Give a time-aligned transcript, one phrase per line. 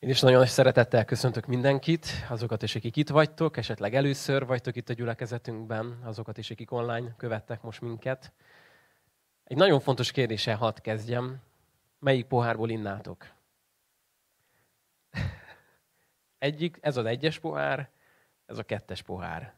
[0.00, 4.76] Én is nagyon nagy szeretettel köszöntök mindenkit, azokat is, akik itt vagytok, esetleg először vagytok
[4.76, 8.32] itt a gyülekezetünkben, azokat is, akik online követtek most minket.
[9.44, 11.42] Egy nagyon fontos kérdéssel hadd kezdjem.
[11.98, 13.26] Melyik pohárból innátok?
[16.38, 17.90] Egyik, ez az egyes pohár,
[18.46, 19.54] ez a kettes pohár.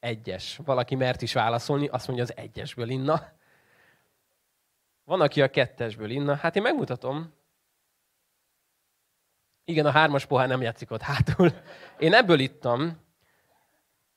[0.00, 0.56] Egyes.
[0.64, 3.28] Valaki mert is válaszolni, azt mondja, az egyesből inna.
[5.04, 6.34] Van, aki a kettesből inna.
[6.34, 7.32] Hát én megmutatom,
[9.64, 11.50] igen, a hármas pohár nem játszik ott hátul.
[11.98, 13.02] Én ebből ittam.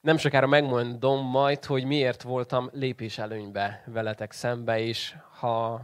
[0.02, 5.82] Nem sokára megmondom majd, hogy miért voltam lépés előnybe veletek szembe, és ha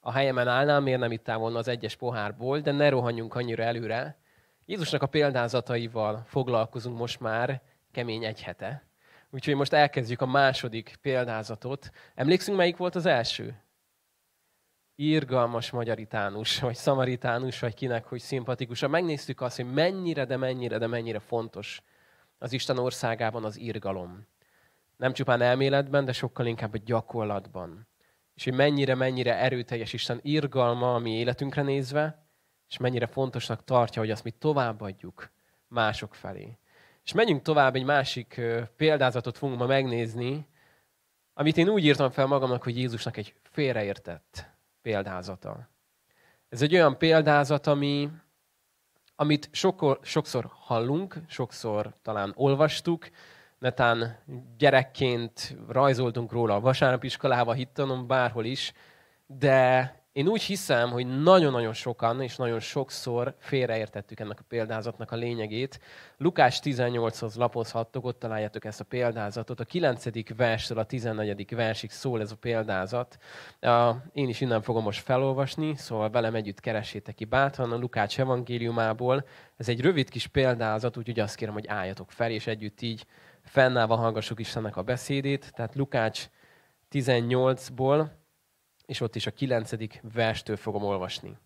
[0.00, 4.18] a helyemen állnám, miért nem ittál volna az egyes pohárból, de ne rohanjunk annyira előre.
[4.66, 8.84] Jézusnak a példázataival foglalkozunk most már kemény egy hete.
[9.30, 11.90] Úgyhogy most elkezdjük a második példázatot.
[12.14, 13.62] Emlékszünk, melyik volt az első?
[15.02, 18.86] Irgalmas magyaritánus, vagy szamaritánus, vagy kinek, hogy szimpatikus.
[18.86, 21.82] Megnéztük azt, hogy mennyire, de mennyire, de mennyire fontos
[22.38, 24.26] az Isten országában az irgalom.
[24.96, 27.88] Nem csupán elméletben, de sokkal inkább a gyakorlatban.
[28.34, 32.26] És hogy mennyire, mennyire erőteljes Isten irgalma a mi életünkre nézve,
[32.68, 35.30] és mennyire fontosnak tartja, hogy azt mi továbbadjuk
[35.68, 36.58] mások felé.
[37.04, 38.40] És menjünk tovább, egy másik
[38.76, 40.48] példázatot fogunk ma megnézni,
[41.34, 45.68] amit én úgy írtam fel magamnak, hogy Jézusnak egy félreértett példázata.
[46.48, 48.10] Ez egy olyan példázat, ami,
[49.14, 53.08] amit sokor, sokszor hallunk, sokszor talán olvastuk,
[53.58, 54.18] netán
[54.58, 58.72] gyerekként rajzoltunk róla a vasárnapiskolába, hittanom, bárhol is,
[59.26, 65.16] de én úgy hiszem, hogy nagyon-nagyon sokan és nagyon sokszor félreértettük ennek a példázatnak a
[65.16, 65.80] lényegét.
[66.16, 69.60] Lukás 18-hoz lapozhattok, ott találjátok ezt a példázatot.
[69.60, 70.34] A 9.
[70.36, 71.54] verstől a 14.
[71.54, 73.18] versig szól ez a példázat.
[74.12, 79.26] Én is innen fogom most felolvasni, szóval velem együtt keresétek ki bátran a Lukács evangéliumából.
[79.56, 83.06] Ez egy rövid kis példázat, úgyhogy azt kérem, hogy álljatok fel, és együtt így
[83.42, 85.52] fennállva hallgassuk Istennek a beszédét.
[85.54, 86.26] Tehát Lukács
[86.92, 88.18] 18-ból
[88.90, 91.36] és ott is a kilencedik verstől fogom olvasni.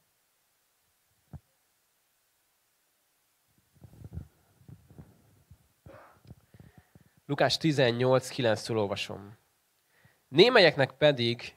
[7.26, 9.36] Lukás 18, 9-től olvasom.
[10.28, 11.56] Némelyeknek pedig,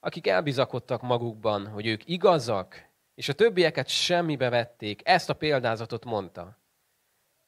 [0.00, 6.58] akik elbizakodtak magukban, hogy ők igazak, és a többieket semmibe vették, ezt a példázatot mondta.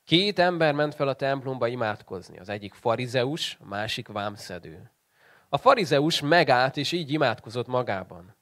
[0.04, 4.90] Két ember ment fel a templomba imádkozni, az egyik farizeus, a másik vámszedő.
[5.52, 8.36] A farizeus megállt, és így imádkozott magában.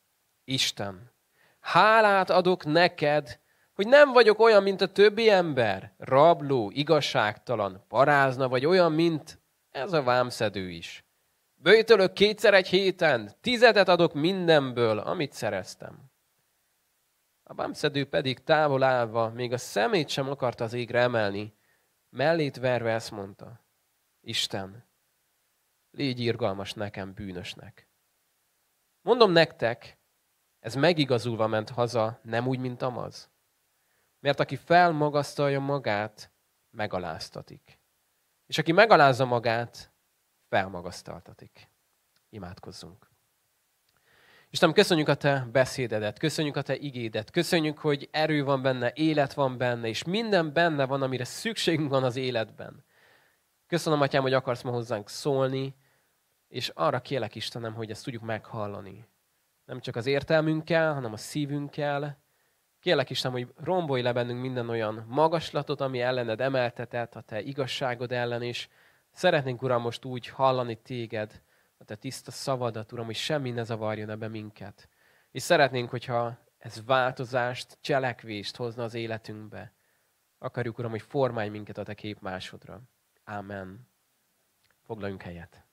[0.44, 1.12] Isten,
[1.60, 3.41] hálát adok neked,
[3.74, 9.92] hogy nem vagyok olyan, mint a többi ember, rabló, igazságtalan, parázna, vagy olyan, mint ez
[9.92, 11.04] a vámszedő is.
[11.54, 16.10] Böjtölök kétszer egy héten, tizedet adok mindenből, amit szereztem.
[17.42, 21.54] A vámszedő pedig távol állva, még a szemét sem akarta az égre emelni,
[22.10, 23.60] mellét verve ezt mondta.
[24.20, 24.88] Isten,
[25.98, 27.88] légy irgalmas nekem, bűnösnek.
[29.00, 29.98] Mondom nektek,
[30.60, 33.31] ez megigazulva ment haza, nem úgy, mint Amaz.
[34.20, 36.32] Mert aki felmagasztalja magát,
[36.70, 37.81] megaláztatik.
[38.47, 39.92] És aki megalázza magát,
[40.48, 41.70] felmagasztaltatik.
[42.28, 43.10] Imádkozzunk.
[44.50, 49.32] Istenem, köszönjük a Te beszédedet, köszönjük a Te igédet, köszönjük, hogy erő van benne, élet
[49.32, 52.84] van benne, és minden benne van, amire szükségünk van az életben.
[53.66, 55.76] Köszönöm, Atyám, hogy akarsz ma hozzánk szólni,
[56.48, 59.06] és arra kélek Istenem, hogy ezt tudjuk meghallani.
[59.64, 62.19] Nem csak az értelmünkkel, hanem a szívünkkel.
[62.81, 68.12] Kélek Istenem, hogy rombolj le bennünk minden olyan magaslatot, ami ellened emeltetett, a Te igazságod
[68.12, 68.69] ellen, és
[69.10, 71.42] szeretnénk, Uram, most úgy hallani Téged,
[71.78, 74.88] a Te tiszta szavadat, Uram, hogy semmi ne zavarjon ebbe minket.
[75.31, 79.72] És szeretnénk, hogyha ez változást, cselekvést hozna az életünkbe.
[80.38, 82.81] Akarjuk, Uram, hogy formálj minket a Te képmásodra.
[83.25, 83.88] Amen.
[84.82, 85.68] Foglaljunk helyet.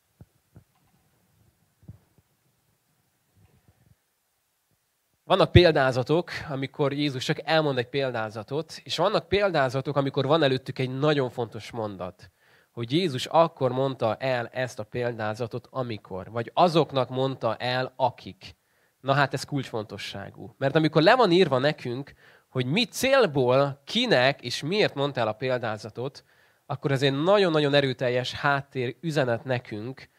[5.27, 10.97] Vannak példázatok, amikor Jézus csak elmond egy példázatot, és vannak példázatok, amikor van előttük egy
[10.97, 12.31] nagyon fontos mondat,
[12.71, 18.55] hogy Jézus akkor mondta el ezt a példázatot, amikor, vagy azoknak mondta el, akik.
[19.01, 20.55] Na hát ez kulcsfontosságú.
[20.57, 22.13] Mert amikor le van írva nekünk,
[22.49, 26.23] hogy mi célból, kinek és miért mondta el a példázatot,
[26.65, 30.09] akkor ez egy nagyon-nagyon erőteljes háttér üzenet nekünk,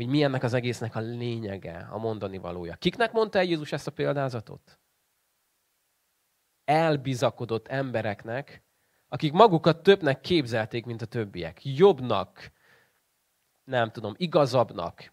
[0.00, 2.74] hogy mi ennek az egésznek a lényege, a mondani valója.
[2.74, 4.78] Kiknek mondta el Jézus ezt a példázatot?
[6.64, 8.62] Elbizakodott embereknek,
[9.08, 11.60] akik magukat többnek képzelték, mint a többiek.
[11.64, 12.52] Jobbnak,
[13.64, 15.12] nem tudom, igazabbnak,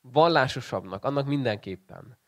[0.00, 2.18] vallásosabbnak, annak mindenképpen.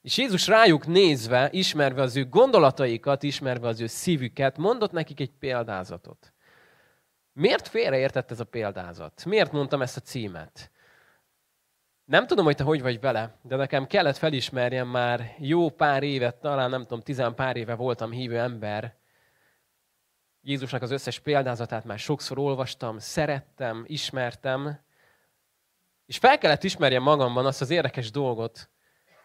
[0.00, 5.32] És Jézus rájuk nézve, ismerve az ő gondolataikat, ismerve az ő szívüket, mondott nekik egy
[5.32, 6.32] példázatot.
[7.32, 9.24] Miért félreértett ez a példázat?
[9.24, 10.72] Miért mondtam ezt a címet?
[12.04, 16.36] Nem tudom, hogy te hogy vagy vele, de nekem kellett felismerjem már jó pár évet,
[16.36, 18.96] talán nem tudom, tizen pár éve voltam hívő ember.
[20.40, 24.80] Jézusnak az összes példázatát már sokszor olvastam, szerettem, ismertem,
[26.06, 28.70] és fel kellett ismerjem magamban azt az érdekes dolgot,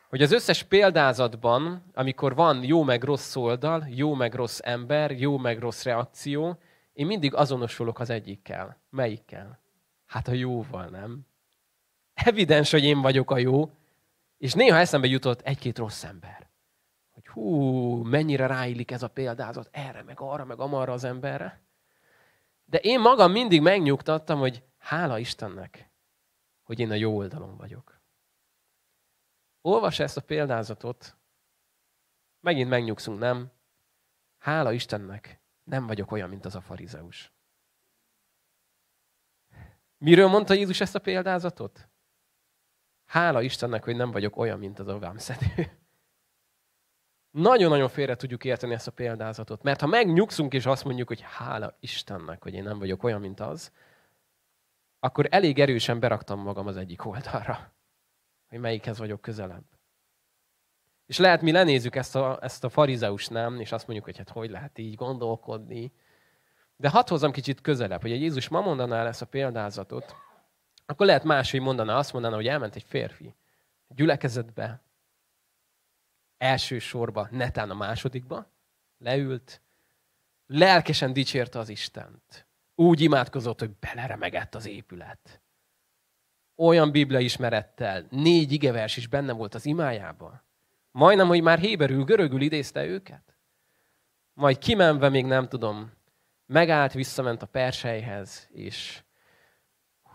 [0.09, 5.37] hogy az összes példázatban, amikor van jó meg rossz oldal, jó meg rossz ember, jó
[5.37, 6.59] meg rossz reakció,
[6.93, 8.81] én mindig azonosulok az egyikkel.
[8.89, 9.59] Melyikkel?
[10.05, 11.27] Hát a jóval, nem?
[12.23, 13.71] Evidens, hogy én vagyok a jó,
[14.37, 16.49] és néha eszembe jutott egy-két rossz ember.
[17.11, 21.61] Hogy hú, mennyire ráillik ez a példázat erre, meg arra, meg amarra az emberre.
[22.65, 25.89] De én magam mindig megnyugtattam, hogy hála Istennek,
[26.63, 28.01] hogy én a jó oldalon vagyok.
[29.61, 31.17] Olvas ezt a példázatot,
[32.39, 33.51] megint megnyugszunk, nem?
[34.37, 37.31] Hála Istennek, nem vagyok olyan, mint az a farizeus.
[39.97, 41.89] Miről mondta Jézus ezt a példázatot?
[43.09, 45.77] Hála Istennek, hogy nem vagyok olyan, mint az a vámszedő.
[47.31, 51.77] Nagyon-nagyon félre tudjuk érteni ezt a példázatot, mert ha megnyugszunk és azt mondjuk, hogy hála
[51.79, 53.71] Istennek, hogy én nem vagyok olyan, mint az,
[54.99, 57.73] akkor elég erősen beraktam magam az egyik oldalra,
[58.47, 59.65] hogy melyikhez vagyok közelebb.
[61.05, 63.59] És lehet mi lenézzük ezt a, ezt a farizeus, nem?
[63.59, 65.93] És azt mondjuk, hogy hát hogy lehet így gondolkodni.
[66.75, 70.15] De hadd hozzam kicsit közelebb, hogy a Jézus ma mondaná ezt a példázatot,
[70.89, 73.35] akkor lehet máshogy mondaná, azt mondaná, hogy elment egy férfi
[73.87, 74.81] gyülekezetbe,
[76.37, 78.51] első sorba, netán a másodikba,
[78.97, 79.61] leült,
[80.47, 82.47] lelkesen dicsérte az Istent.
[82.75, 85.41] Úgy imádkozott, hogy beleremegett az épület.
[86.55, 90.41] Olyan biblia ismerettel, négy igevers is benne volt az imájában.
[90.91, 93.37] Majdnem, hogy már héberül, görögül idézte őket.
[94.33, 95.91] Majd kimenve még nem tudom,
[96.45, 99.03] megállt, visszament a persejhez, és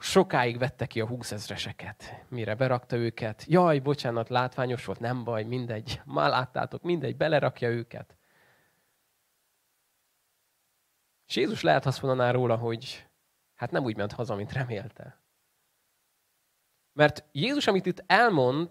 [0.05, 3.45] sokáig vette ki a húszezreseket, mire berakta őket.
[3.47, 6.01] Jaj, bocsánat, látványos volt, nem baj, mindegy.
[6.05, 8.17] Már láttátok, mindegy, belerakja őket.
[11.27, 13.07] És Jézus lehet azt mondaná róla, hogy
[13.55, 15.23] hát nem úgy ment haza, mint remélte.
[16.93, 18.69] Mert Jézus, amit itt elmond,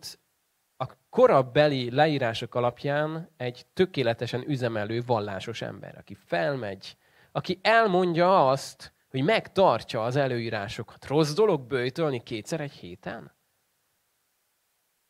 [0.77, 6.97] a korabeli leírások alapján egy tökéletesen üzemelő vallásos ember, aki felmegy,
[7.31, 11.06] aki elmondja azt, hogy megtartja az előírásokat.
[11.06, 13.36] Rossz dolog bőjtölni kétszer egy héten?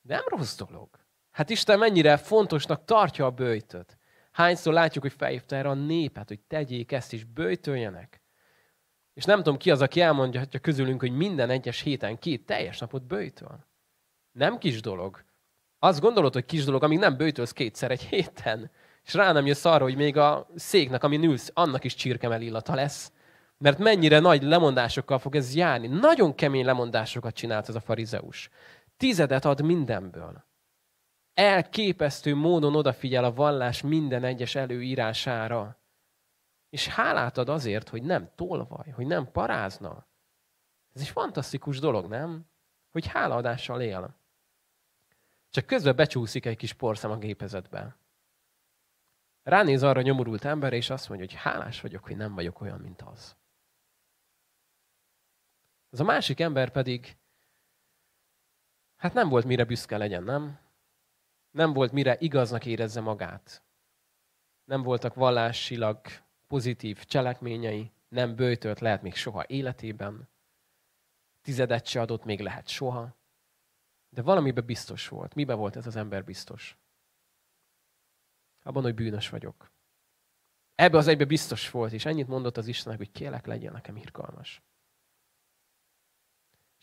[0.02, 0.90] Nem rossz dolog.
[1.32, 3.98] Hát Isten mennyire fontosnak tartja a bőjtöt.
[4.32, 8.22] Hányszor látjuk, hogy felhívta erre a népet, hogy tegyék ezt is, bőjtöljenek.
[9.14, 13.04] És nem tudom ki az, aki elmondja közülünk, hogy minden egyes héten két teljes napot
[13.04, 13.68] bőjtöl.
[14.32, 15.24] Nem kis dolog.
[15.80, 18.72] Azt gondolod, hogy kis dolog, amíg nem bőjtölsz kétszer egy héten.
[19.04, 22.76] És rá nem jössz arra, hogy még a széknek, ami ülsz, annak is csirkemel illata
[22.76, 23.12] lesz.
[23.64, 25.88] Mert mennyire nagy lemondásokkal fog ez járni.
[25.88, 28.50] Nagyon kemény lemondásokat csinált ez a farizeus.
[28.98, 30.44] Tizedet ad mindenből.
[31.34, 35.78] Elképesztő módon odafigyel a vallás minden egyes előírására.
[36.70, 40.06] És hálát ad azért, hogy nem tolvaj, hogy nem parázna.
[40.94, 42.46] Ez egy fantasztikus dolog, nem?
[42.92, 44.16] Hogy hálaadással él.
[45.50, 47.96] Csak közben becsúszik egy kis porszem a gépezetbe.
[49.44, 53.02] Ránéz arra nyomorult emberre, és azt mondja, hogy hálás vagyok, hogy nem vagyok olyan, mint
[53.02, 53.36] az.
[55.94, 57.18] Ez a másik ember pedig,
[58.96, 60.60] hát nem volt mire büszke legyen, nem?
[61.52, 63.64] Nem volt mire igaznak érezze magát.
[64.64, 66.00] Nem voltak vallásilag
[66.48, 70.30] pozitív cselekményei, nem bőjtölt lehet még soha életében,
[71.42, 73.16] tizedet se adott még lehet soha,
[74.10, 75.36] de valamiben biztos volt.
[75.36, 76.78] Miben volt ez az ember biztos?
[78.64, 79.72] Abban, hogy bűnös vagyok.
[80.76, 84.62] Ebbe az egybe biztos volt, és ennyit mondott az Istennek, hogy kélek legyen nekem irgalmas.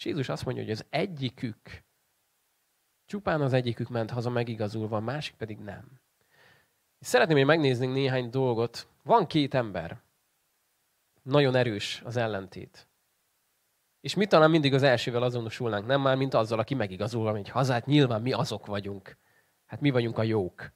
[0.00, 1.84] És Jézus azt mondja, hogy az egyikük,
[3.06, 6.00] csupán az egyikük ment haza megigazulva, a másik pedig nem.
[6.98, 8.88] És szeretném hogy megnézni néhány dolgot.
[9.02, 10.02] Van két ember.
[11.22, 12.88] Nagyon erős az ellentét.
[14.00, 17.86] És mi talán mindig az elsővel azonosulnánk, nem már, mint azzal, aki megigazul hogy hazát,
[17.86, 19.16] nyilván mi azok vagyunk.
[19.66, 20.72] Hát mi vagyunk a jók,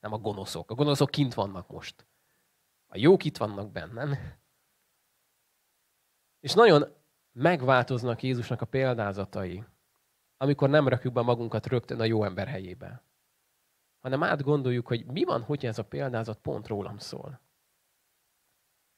[0.00, 0.70] nem a gonoszok.
[0.70, 2.06] A gonoszok kint vannak most.
[2.86, 4.38] A jók itt vannak benne.
[6.40, 6.96] És nagyon
[7.38, 9.64] megváltoznak Jézusnak a példázatai,
[10.36, 13.02] amikor nem rakjuk be magunkat rögtön a jó ember helyébe,
[13.98, 17.40] hanem átgondoljuk, hogy mi van, hogy ez a példázat pont rólam szól.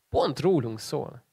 [0.09, 1.25] Pont rólunk szól.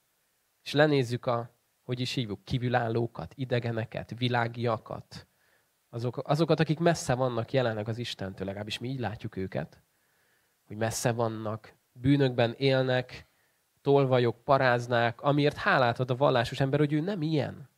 [0.63, 1.49] És lenézzük a,
[1.83, 5.27] hogy is hívjuk, kívülállókat, idegeneket, világiakat,
[5.89, 9.81] azok, azokat, akik messze vannak jelenleg az Istentől, legalábbis mi így látjuk őket,
[10.65, 13.26] hogy messze vannak, bűnökben élnek,
[13.87, 17.69] tolvajok, paráznák, amiért hálát ad a vallásos ember, hogy ő nem ilyen.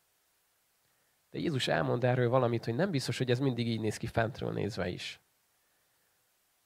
[1.29, 4.51] De Jézus elmond erről valamit, hogy nem biztos, hogy ez mindig így néz ki fentről
[4.51, 5.19] nézve is.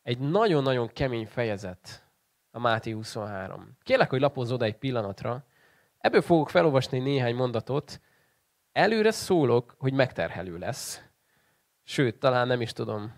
[0.01, 2.03] Egy nagyon-nagyon kemény fejezet
[2.51, 3.77] a Máté 23.
[3.81, 5.45] Kérlek, hogy lapozz oda egy pillanatra.
[5.97, 8.01] Ebből fogok felolvasni néhány mondatot.
[8.71, 11.03] Előre szólok, hogy megterhelő lesz.
[11.83, 13.13] Sőt, talán nem is tudom.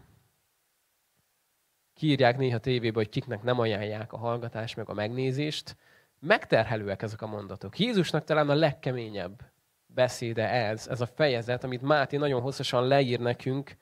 [1.93, 5.75] Kiírják néha tévébe, hogy kiknek nem ajánlják a hallgatást, meg a megnézést.
[6.19, 7.79] Megterhelőek ezek a mondatok.
[7.79, 9.41] Jézusnak talán a legkeményebb
[9.85, 13.77] beszéde ez, ez a fejezet, amit Máté nagyon hosszasan leír nekünk,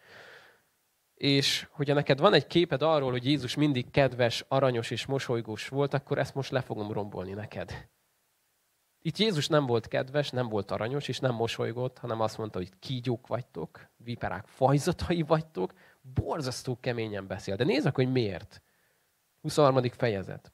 [1.14, 5.94] és hogyha neked van egy képed arról, hogy Jézus mindig kedves, aranyos és mosolygós volt,
[5.94, 7.90] akkor ezt most le fogom rombolni neked.
[9.02, 12.70] Itt Jézus nem volt kedves, nem volt aranyos, és nem mosolygott, hanem azt mondta, hogy
[12.80, 17.56] kígyók vagytok, viperák fajzatai vagytok, borzasztó keményen beszél.
[17.56, 18.62] De nézzük, hogy miért.
[19.42, 19.90] 23.
[19.90, 20.54] fejezet.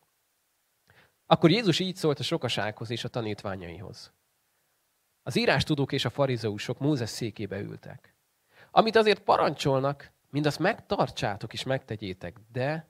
[1.31, 4.13] Akkor Jézus így szólt a sokasághoz és a tanítványaihoz.
[5.23, 8.15] Az írástudók és a farizeusok Mózes székébe ültek.
[8.71, 12.89] Amit azért parancsolnak, mindazt megtartsátok és megtegyétek, de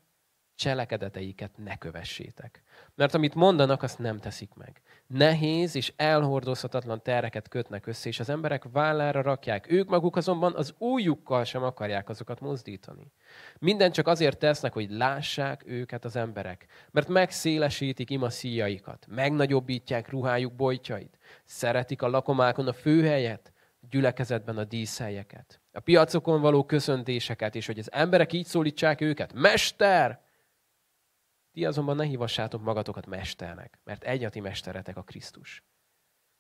[0.60, 2.64] cselekedeteiket ne kövessétek.
[2.96, 4.82] Mert amit mondanak, azt nem teszik meg.
[5.08, 9.72] Nehéz és elhordozhatatlan terreket kötnek össze, és az emberek vállára rakják.
[9.72, 13.12] Ők maguk azonban az újjukkal sem akarják azokat mozdítani.
[13.60, 16.66] Minden csak azért tesznek, hogy lássák őket az emberek.
[16.92, 23.54] Mert megszélesítik ima szíjaikat, megnagyobbítják ruhájuk bojtjait, szeretik a lakomákon a főhelyet,
[23.90, 29.34] gyülekezetben a díszhelyeket, a piacokon való köszöntéseket, és hogy az emberek így szólítsák őket.
[29.34, 30.28] Mester!
[31.60, 35.64] Ti azonban ne hívassátok magatokat mesternek, mert egy a ti mesteretek a Krisztus.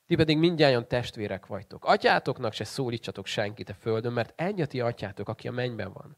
[0.05, 1.85] Ti pedig mindjárt testvérek vagytok.
[1.85, 6.17] Atyátoknak se szólítsatok senkit a földön, mert egy a ti atyátok, aki a mennyben van.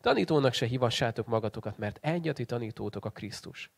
[0.00, 3.72] Tanítónak se hívassátok magatokat, mert egy a ti tanítótok a Krisztus.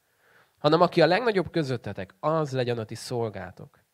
[0.59, 3.85] Hanem aki a legnagyobb közöttetek, az legyen a ti szolgátok.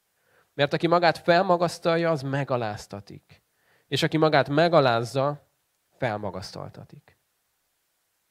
[0.55, 3.43] Mert aki magát felmagasztalja, az megaláztatik.
[3.87, 5.51] És aki magát megalázza,
[5.99, 7.20] felmagasztaltatik.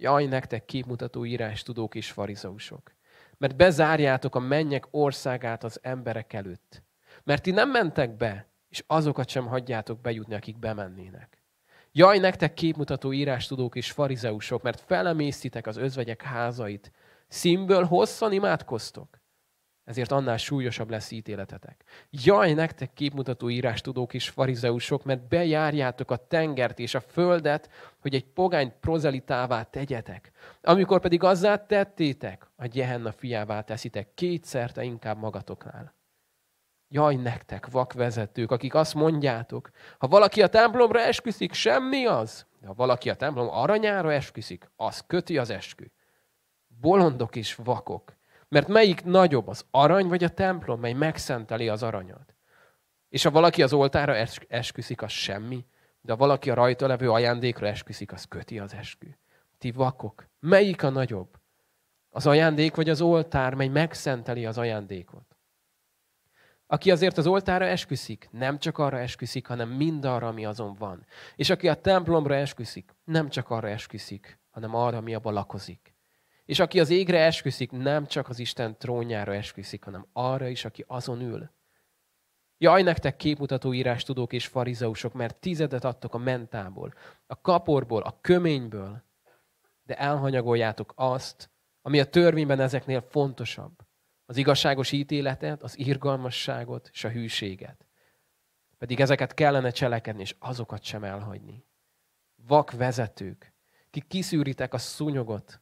[0.01, 2.91] Jaj, nektek képmutató írás tudók és farizeusok,
[3.38, 6.84] mert bezárjátok a mennyek országát az emberek előtt.
[7.24, 11.44] Mert ti nem mentek be, és azokat sem hagyjátok bejutni, akik bemennének.
[11.91, 16.91] Jaj, nektek képmutató írás tudók és farizeusok, mert felemésztitek az özvegyek házait,
[17.27, 19.19] színből hosszan imádkoztok
[19.89, 21.84] ezért annál súlyosabb lesz ítéletetek.
[22.10, 27.69] Jaj, nektek képmutató írás tudók és farizeusok, mert bejárjátok a tengert és a földet,
[28.00, 30.31] hogy egy pogány prozelitává tegyetek.
[30.62, 35.96] Amikor pedig azzá tettétek, a Gehenna fiává teszitek kétszerte inkább magatoknál.
[36.88, 42.46] Jaj, nektek, vakvezetők, akik azt mondjátok, ha valaki a templomra esküszik, semmi az.
[42.62, 45.86] De ha valaki a templom aranyára esküszik, az köti az eskü.
[46.67, 48.17] Bolondok és vakok.
[48.50, 52.36] Mert melyik nagyobb, az arany vagy a templom, mely megszenteli az aranyat?
[53.10, 54.15] És ha valaki az oltára
[54.48, 55.65] esküszik, az semmi,
[56.01, 59.08] de ha valaki a rajta levő ajándékra esküszik, az köti az eskü.
[59.58, 61.38] Ti vakok, melyik a nagyobb?
[62.10, 65.38] Az ajándék vagy az oltár, mely megszenteli az ajándékot?
[66.68, 71.06] Aki azért az oltára esküszik, nem csak arra esküszik, hanem mindarra, ami azon van.
[71.36, 75.88] És aki a templomra esküszik, nem csak arra esküszik, hanem arra, ami abban lakozik.
[76.50, 80.84] És aki az égre esküszik, nem csak az Isten trónjára esküszik, hanem arra is, aki
[80.88, 81.51] azon ül.
[82.58, 86.94] Jaj, nektek képmutató írás tudók és farizeusok, mert tizedet adtok a mentából,
[87.27, 89.03] a kaporból, a köményből,
[89.84, 91.50] de elhanyagoljátok azt,
[91.82, 93.74] ami a törvényben ezeknél fontosabb.
[94.25, 97.86] Az igazságos ítéletet, az irgalmasságot és a hűséget.
[98.77, 101.65] Pedig ezeket kellene cselekedni, és azokat sem elhagyni.
[102.48, 103.53] Vak vezetők,
[103.89, 105.62] kik kiszűritek a szúnyogot,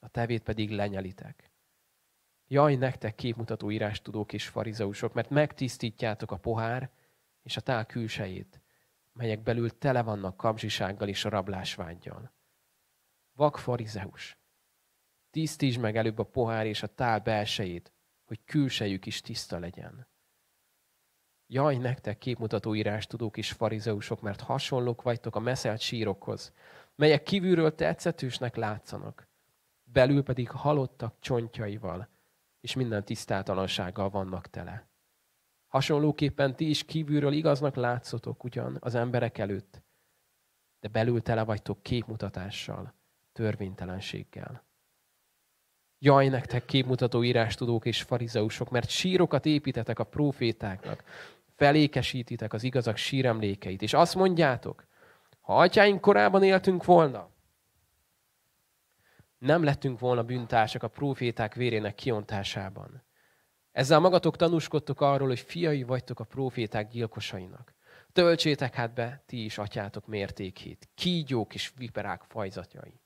[0.00, 1.50] a tevét pedig lenyelitek.
[2.46, 6.90] Jaj, nektek képmutató írástudók és farizeusok, mert megtisztítjátok a pohár
[7.42, 8.60] és a tál külsejét,
[9.12, 12.32] melyek belül tele vannak kapzsisággal és a rablásvágyjal.
[13.32, 14.38] Vak farizeus,
[15.30, 17.92] tisztítsd meg előbb a pohár és a tál belsejét,
[18.24, 20.08] hogy külsejük is tiszta legyen.
[21.46, 26.52] Jaj, nektek képmutató írástudók és farizeusok, mert hasonlók vagytok a meszelt sírokhoz,
[26.94, 29.29] melyek kívülről tetszetősnek látszanak,
[29.92, 32.08] belül pedig halottak csontjaival,
[32.60, 34.88] és minden tisztátalansággal vannak tele.
[35.66, 39.82] Hasonlóképpen ti is kívülről igaznak látszotok ugyan az emberek előtt,
[40.80, 42.94] de belül tele vagytok képmutatással,
[43.32, 44.68] törvénytelenséggel.
[45.98, 51.04] Jaj, nektek képmutató írástudók és farizeusok, mert sírokat építetek a profétáknak,
[51.56, 54.88] felékesítitek az igazak síremlékeit, és azt mondjátok,
[55.40, 57.29] Ha atyáink korában éltünk volna,
[59.40, 63.02] nem lettünk volna bűntársak a proféták vérének kiontásában.
[63.72, 67.74] Ezzel magatok tanúskodtok arról, hogy fiai vagytok a proféták gyilkosainak.
[68.12, 73.00] Töltsétek hát be ti is atyátok mértékét, kígyók és viperák fajzatjai.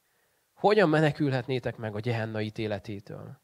[0.52, 3.40] Hogyan menekülhetnétek meg a gyehenna ítéletétől?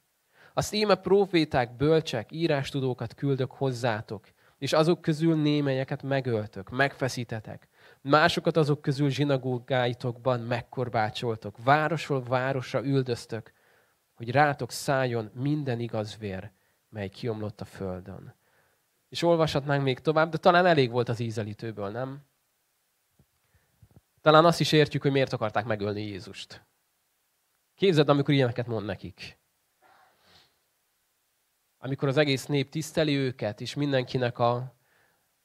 [0.54, 4.26] Azt íme proféták, bölcsek, írástudókat küldök hozzátok,
[4.59, 7.68] és azok közül némelyeket megöltök, megfeszítetek.
[8.02, 13.52] Másokat azok közül zsinagógáitokban megkorbácsoltok, városról városra üldöztök,
[14.14, 16.52] hogy rátok szálljon minden igaz vér,
[16.88, 18.35] mely kiomlott a földön.
[19.09, 22.25] És olvashatnánk még tovább, de talán elég volt az ízelítőből, nem?
[24.21, 26.64] Talán azt is értjük, hogy miért akarták megölni Jézust.
[27.75, 29.38] Képzeld, amikor ilyeneket mond nekik.
[31.78, 34.75] Amikor az egész nép tiszteli őket, és mindenkinek a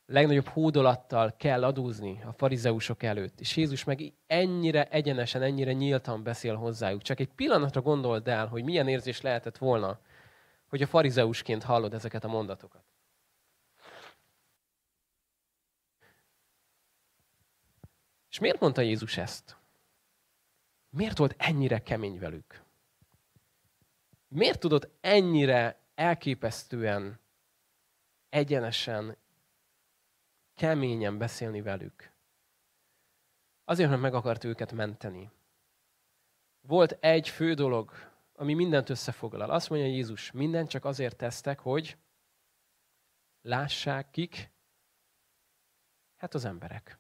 [0.06, 3.40] legnagyobb hódolattal kell adózni a farizeusok előtt.
[3.40, 7.02] És Jézus meg ennyire egyenesen, ennyire nyíltan beszél hozzájuk.
[7.02, 10.00] Csak egy pillanatra gondold el, hogy milyen érzés lehetett volna,
[10.68, 12.84] hogy a farizeusként hallod ezeket a mondatokat.
[18.30, 19.58] És miért mondta Jézus ezt?
[20.90, 22.64] Miért volt ennyire kemény velük?
[24.28, 27.20] Miért tudott ennyire elképesztően,
[28.30, 29.18] egyenesen,
[30.56, 32.14] keményen beszélni velük?
[33.64, 35.32] Azért, mert meg akart őket menteni.
[36.62, 37.92] Volt egy fő dolog,
[38.34, 39.50] ami mindent összefoglal.
[39.50, 41.98] Azt mondja Jézus, mindent csak azért tesztek, hogy
[43.42, 44.52] lássák kik?
[46.16, 47.00] Hát az emberek.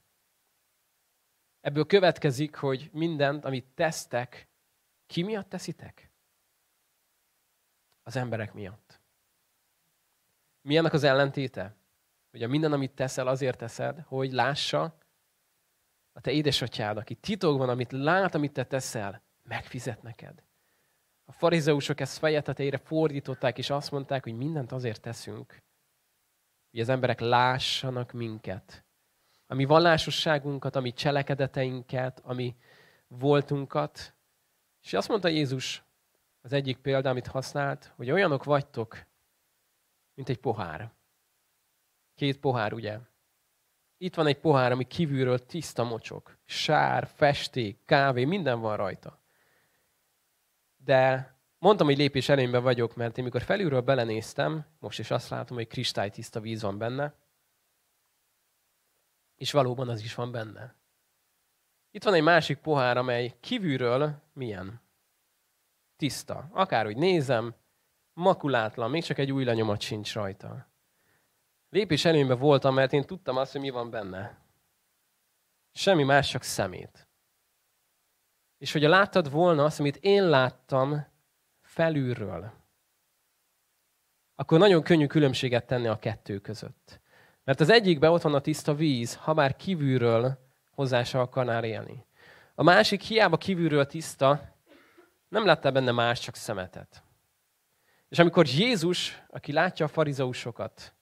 [1.62, 4.48] Ebből következik, hogy mindent, amit tesztek,
[5.06, 6.12] ki miatt teszitek?
[8.04, 9.02] Az emberek miatt.
[10.62, 11.76] Mi ennek az ellentéte?
[12.36, 14.98] Hogy a minden, amit teszel, azért teszed, hogy lássa
[16.13, 20.44] a te édesatyád, aki titokban, amit lát, amit te teszel, megfizet neked.
[21.25, 25.58] A farizeusok ezt feje tetejére fordították, és azt mondták, hogy mindent azért teszünk,
[26.72, 28.86] hogy az emberek lássanak minket,
[29.48, 32.56] a mi vallásosságunkat, a mi cselekedeteinket, a mi
[33.08, 34.15] voltunkat.
[34.82, 35.84] És azt mondta Jézus,
[36.41, 39.06] az egyik példa, amit használt, hogy olyanok vagytok,
[40.13, 40.94] mint egy pohár.
[42.15, 42.99] Két pohár, ugye?
[43.97, 46.38] Itt van egy pohár, ami kívülről tiszta mocsok.
[46.45, 49.19] Sár, festék, kávé, minden van rajta.
[50.78, 55.58] De mondtam, hogy lépés előnyben vagyok, mert én mikor felülről belenéztem, most is azt látom,
[55.58, 57.13] hogy kristálytiszta víz van benne,
[59.36, 60.75] és valóban az is van benne.
[61.91, 64.82] Itt van egy másik pohár, amely kívülről milyen?
[65.95, 66.49] Tiszta.
[66.51, 67.56] Akárhogy nézem,
[68.13, 70.67] makulátlan, még csak egy új lenyomat sincs rajta.
[71.76, 74.38] Lépés előnyben voltam, mert én tudtam azt, hogy mi van benne.
[75.74, 77.08] Semmi más, csak szemét.
[78.58, 81.08] És hogyha láttad volna azt, amit én láttam
[81.62, 82.54] felülről,
[84.36, 87.02] akkor nagyon könnyű különbséget tenni a kettő között.
[87.44, 92.06] Mert az egyikben ott van a tiszta víz, ha már kívülről hozzá se akarnál élni.
[92.54, 94.56] A másik hiába kívülről tiszta,
[95.28, 97.04] nem láttál benne más, csak szemetet.
[98.10, 100.94] És amikor Jézus, aki látja a farizeusokat,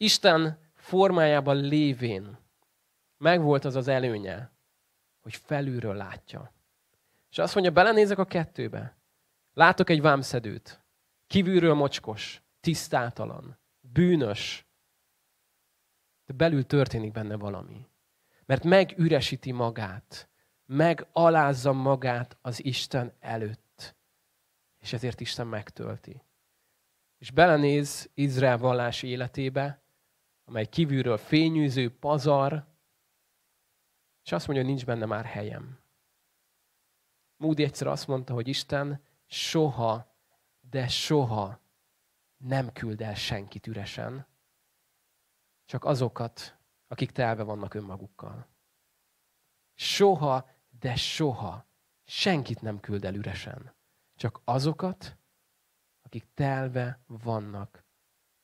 [0.00, 2.38] Isten formájában lévén,
[3.16, 4.50] megvolt az az előnye,
[5.20, 6.52] hogy felülről látja.
[7.30, 8.96] És azt mondja, belenézek a kettőbe.
[9.52, 10.80] Látok egy vámszedőt,
[11.26, 14.66] kívülről mocskos, tisztátalan, bűnös,
[16.26, 17.86] de belül történik benne valami.
[18.46, 20.28] Mert megüresíti magát,
[20.66, 23.96] megalázza magát az Isten előtt.
[24.80, 26.22] És ezért Isten megtölti.
[27.18, 29.82] És belenéz Izrael vallási életébe,
[30.48, 32.66] amely kívülről fényűző, pazar,
[34.24, 35.78] és azt mondja, hogy nincs benne már helyem.
[37.36, 40.16] Múdi egyszer azt mondta, hogy Isten soha,
[40.60, 41.60] de soha
[42.36, 44.26] nem küld el senkit üresen,
[45.64, 48.46] csak azokat, akik telve vannak önmagukkal.
[49.74, 51.66] Soha, de soha
[52.04, 53.74] senkit nem küld el üresen.
[54.14, 55.16] Csak azokat,
[56.02, 57.84] akik telve vannak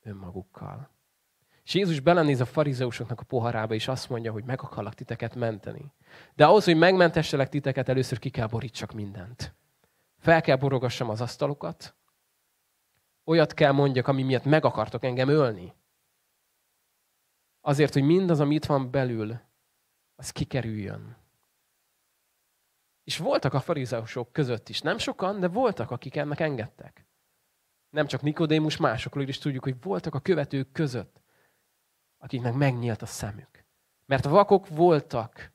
[0.00, 0.93] önmagukkal.
[1.64, 5.92] És Jézus belenéz a farizeusoknak a poharába, és azt mondja, hogy meg akarlak titeket menteni.
[6.34, 9.54] De ahhoz, hogy megmentesselek titeket, először ki kell borítsak mindent.
[10.18, 11.96] Fel kell borogassam az asztalokat,
[13.24, 15.74] olyat kell mondjak, ami miatt meg akartok engem ölni.
[17.60, 19.40] Azért, hogy mindaz, ami itt van belül,
[20.14, 21.16] az kikerüljön.
[23.04, 24.80] És voltak a farizeusok között is.
[24.80, 27.06] Nem sokan, de voltak, akik ennek engedtek.
[27.90, 31.23] Nem csak Nikodémus, másokról is tudjuk, hogy voltak a követők között,
[32.24, 33.64] akiknek megnyílt a szemük.
[34.06, 35.52] Mert vakok voltak,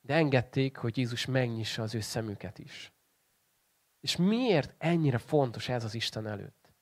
[0.00, 2.92] de engedték, hogy Jézus megnyissa az ő szemüket is.
[4.00, 6.72] És miért ennyire fontos ez az Isten előtt?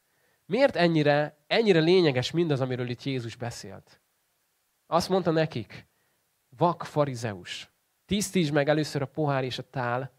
[0.46, 4.00] Miért ennyire, ennyire lényeges mindaz, amiről itt Jézus beszélt?
[4.86, 5.86] Azt mondta nekik,
[6.48, 7.72] vak farizeus,
[8.04, 10.12] tisztítsd meg először a pohár és a tál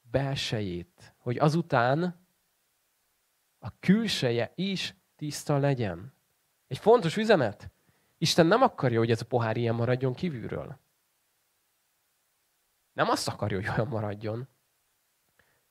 [0.00, 2.26] belsejét, hogy azután
[3.58, 6.14] a külseje is tiszta legyen.
[6.66, 7.70] Egy fontos üzenet.
[8.18, 10.78] Isten nem akarja, hogy ez a pohár ilyen maradjon kívülről.
[12.92, 14.48] Nem azt akarja, hogy olyan maradjon.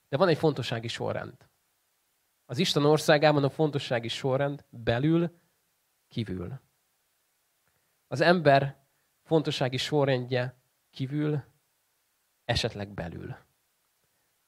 [0.09, 1.49] De van egy fontossági sorrend.
[2.45, 5.39] Az Isten országában a fontossági sorrend belül,
[6.07, 6.59] kívül.
[8.07, 8.85] Az ember
[9.23, 10.55] fontossági sorrendje
[10.89, 11.43] kívül,
[12.45, 13.35] esetleg belül.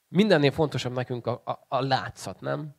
[0.07, 2.75] Mindennél fontosabb nekünk a, a, a látszat, nem?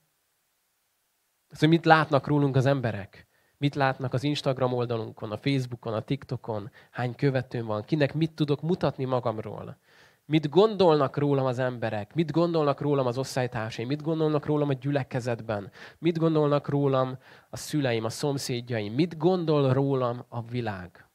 [1.48, 3.29] Az, hogy mit látnak rólunk az emberek.
[3.60, 8.62] Mit látnak az Instagram oldalunkon, a Facebookon, a TikTokon, hány követőm van, kinek mit tudok
[8.62, 9.78] mutatni magamról.
[10.24, 12.14] Mit gondolnak rólam az emberek?
[12.14, 13.86] Mit gondolnak rólam az osztálytársaim?
[13.88, 15.70] Mit gondolnak rólam a gyülekezetben?
[15.98, 17.18] Mit gondolnak rólam
[17.50, 18.92] a szüleim, a szomszédjaim?
[18.92, 21.08] Mit gondol rólam a világ?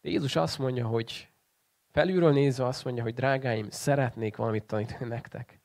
[0.00, 1.28] De Jézus azt mondja, hogy
[1.90, 5.60] felülről nézve azt mondja, hogy drágáim, szeretnék valamit tanítani nektek.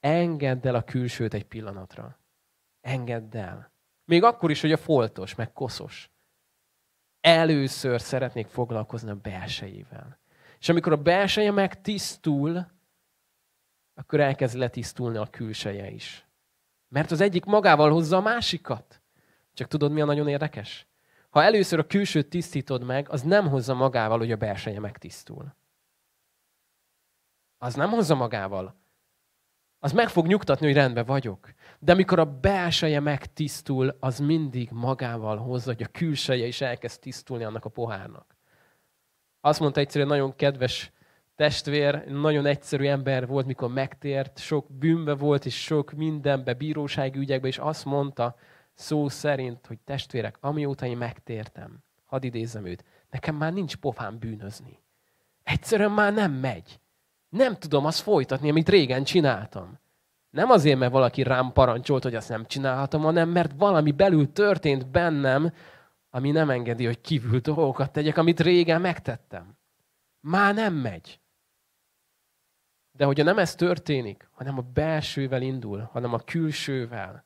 [0.00, 2.18] Engedd el a külsőt egy pillanatra.
[2.80, 3.71] Engedd el.
[4.04, 6.10] Még akkor is, hogy a foltos, meg koszos.
[7.20, 10.20] Először szeretnék foglalkozni a belsejével.
[10.58, 12.66] És amikor a belseje megtisztul,
[13.94, 16.26] akkor elkezd letisztulni a külseje is.
[16.88, 19.02] Mert az egyik magával hozza a másikat.
[19.54, 20.86] Csak tudod, mi a nagyon érdekes?
[21.30, 25.54] Ha először a külsőt tisztítod meg, az nem hozza magával, hogy a belseje megtisztul.
[27.58, 28.81] Az nem hozza magával.
[29.84, 31.52] Az meg fog nyugtatni, hogy rendben vagyok.
[31.78, 37.44] De amikor a belseje megtisztul, az mindig magával hozza, hogy a külseje is elkezd tisztulni
[37.44, 38.36] annak a pohárnak.
[39.40, 40.92] Azt mondta egyszerűen nagyon kedves
[41.36, 47.48] testvér, nagyon egyszerű ember volt, mikor megtért, sok bűnbe volt, és sok mindenbe, bírósági ügyekbe,
[47.48, 48.36] és azt mondta
[48.74, 54.78] szó szerint, hogy testvérek, amióta én megtértem, hadd idézzem őt, nekem már nincs pofám bűnözni.
[55.42, 56.80] Egyszerűen már nem megy.
[57.32, 59.78] Nem tudom azt folytatni, amit régen csináltam.
[60.30, 64.90] Nem azért, mert valaki rám parancsolt, hogy azt nem csinálhatom, hanem mert valami belül történt
[64.90, 65.52] bennem,
[66.10, 69.58] ami nem engedi, hogy kívül dolgokat tegyek, amit régen megtettem.
[70.20, 71.20] Már nem megy.
[72.90, 77.24] De hogyha nem ez történik, hanem a belsővel indul, hanem a külsővel,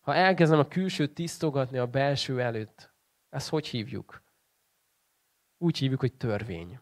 [0.00, 2.92] ha elkezdem a külsőt tisztogatni a belső előtt,
[3.28, 4.22] ezt hogy hívjuk?
[5.58, 6.80] Úgy hívjuk, hogy törvény.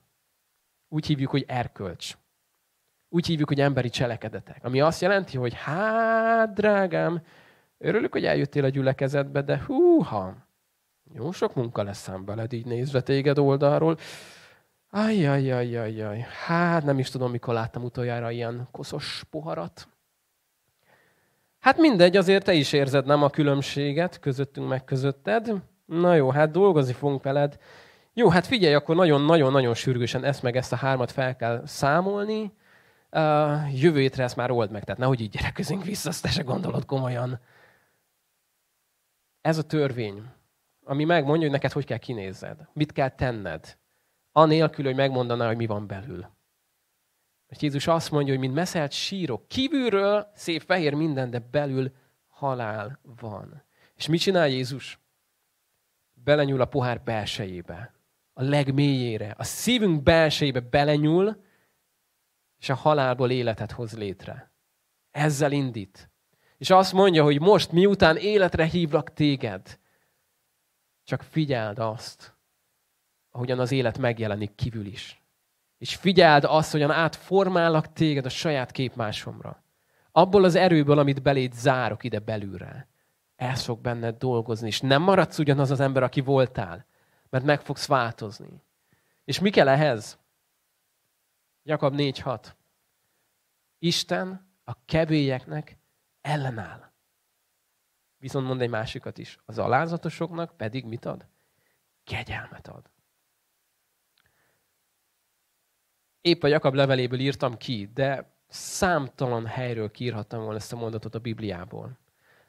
[0.89, 2.17] Úgy hívjuk, hogy erkölcs.
[3.09, 4.65] Úgy hívjuk, hogy emberi cselekedetek.
[4.65, 7.23] Ami azt jelenti, hogy hát, drágám,
[7.79, 10.35] örülök, hogy eljöttél a gyülekezetbe, de húha,
[11.15, 13.99] jó sok munka lesz szám veled így nézve téged oldalról.
[14.91, 16.27] Ajjajjajjajjaj.
[16.47, 19.89] Hát nem is tudom, mikor láttam utoljára ilyen koszos poharat.
[21.59, 25.55] Hát mindegy, azért te is érzed nem a különbséget közöttünk meg közötted.
[25.87, 27.59] Na jó, hát dolgozni fogunk veled.
[28.15, 32.53] Jó, hát figyelj, akkor nagyon-nagyon-nagyon sürgősen ezt meg ezt a hármat fel kell számolni.
[33.11, 36.43] Uh, jövő étre ezt már old meg, tehát nehogy így gyerekkezünk vissza, azt te se
[36.43, 37.41] gondolod komolyan.
[39.41, 40.25] Ez a törvény
[40.89, 43.79] ami megmondja, hogy neked hogy kell kinézed, mit kell tenned,
[44.33, 46.27] anélkül, hogy megmondaná, hogy mi van belül.
[47.49, 51.93] Mert Jézus azt mondja, hogy mint meszelt sírok, kívülről szép fehér minden, de belül
[52.27, 53.63] halál van.
[53.95, 55.01] És mit csinál Jézus?
[56.13, 57.95] Belenyúl a pohár belsejébe,
[58.33, 61.45] a legmélyére, a szívünk belsejébe belenyúl,
[62.59, 64.53] és a halálból életet hoz létre.
[65.11, 66.11] Ezzel indít.
[66.57, 69.79] És azt mondja, hogy most, miután életre hívlak téged,
[71.05, 72.37] csak figyeld azt,
[73.31, 75.23] ahogyan az élet megjelenik kívül is.
[75.79, 79.63] És figyeld azt, hogyan átformálak téged a saját képmásomra.
[80.13, 82.89] Abból az erőből, amit beléd zárok ide belülre.
[83.37, 86.87] Ez fog benned dolgozni, és nem maradsz ugyanaz az ember, aki voltál,
[87.31, 88.63] mert meg fogsz változni.
[89.25, 90.19] És mi kell ehhez?
[91.69, 92.53] Jakab 4.6.
[93.79, 95.79] Isten a kevélyeknek
[96.21, 96.93] ellenáll.
[98.17, 99.39] Viszont mond egy másikat is.
[99.45, 101.27] Az alázatosoknak pedig mit ad?
[102.05, 102.91] Kegyelmet ad.
[106.21, 111.19] Épp a Jakab leveléből írtam ki, de számtalan helyről kiírhattam volna ezt a mondatot a
[111.19, 111.99] Bibliából,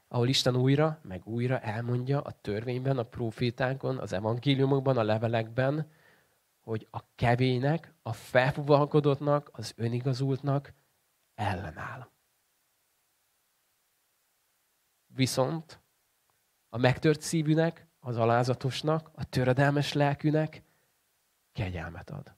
[0.07, 5.91] ahol Isten újra, meg újra elmondja a törvényben, a profétákon, az evangéliumokban, a levelekben,
[6.69, 10.73] hogy a kevének, a felfuvalkodottnak, az önigazultnak
[11.35, 12.09] ellenáll.
[15.07, 15.81] Viszont
[16.69, 20.63] a megtört szívűnek, az alázatosnak, a töredelmes lelkűnek
[21.51, 22.35] kegyelmet ad.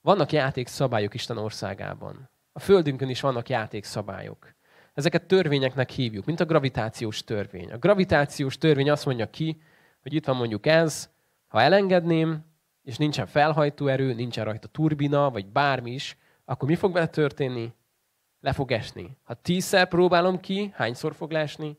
[0.00, 2.30] Vannak játékszabályok Isten országában.
[2.52, 4.54] A Földünkön is vannak játékszabályok.
[4.94, 7.72] Ezeket törvényeknek hívjuk, mint a gravitációs törvény.
[7.72, 9.62] A gravitációs törvény azt mondja ki,
[10.02, 11.10] hogy itt van mondjuk ez,
[11.46, 12.47] ha elengedném,
[12.88, 17.72] és nincsen felhajtó erő, nincsen rajta turbina, vagy bármi is, akkor mi fog vele történni?
[18.40, 19.16] Le fog esni.
[19.22, 21.78] Ha tízszer próbálom ki, hányszor fog leesni?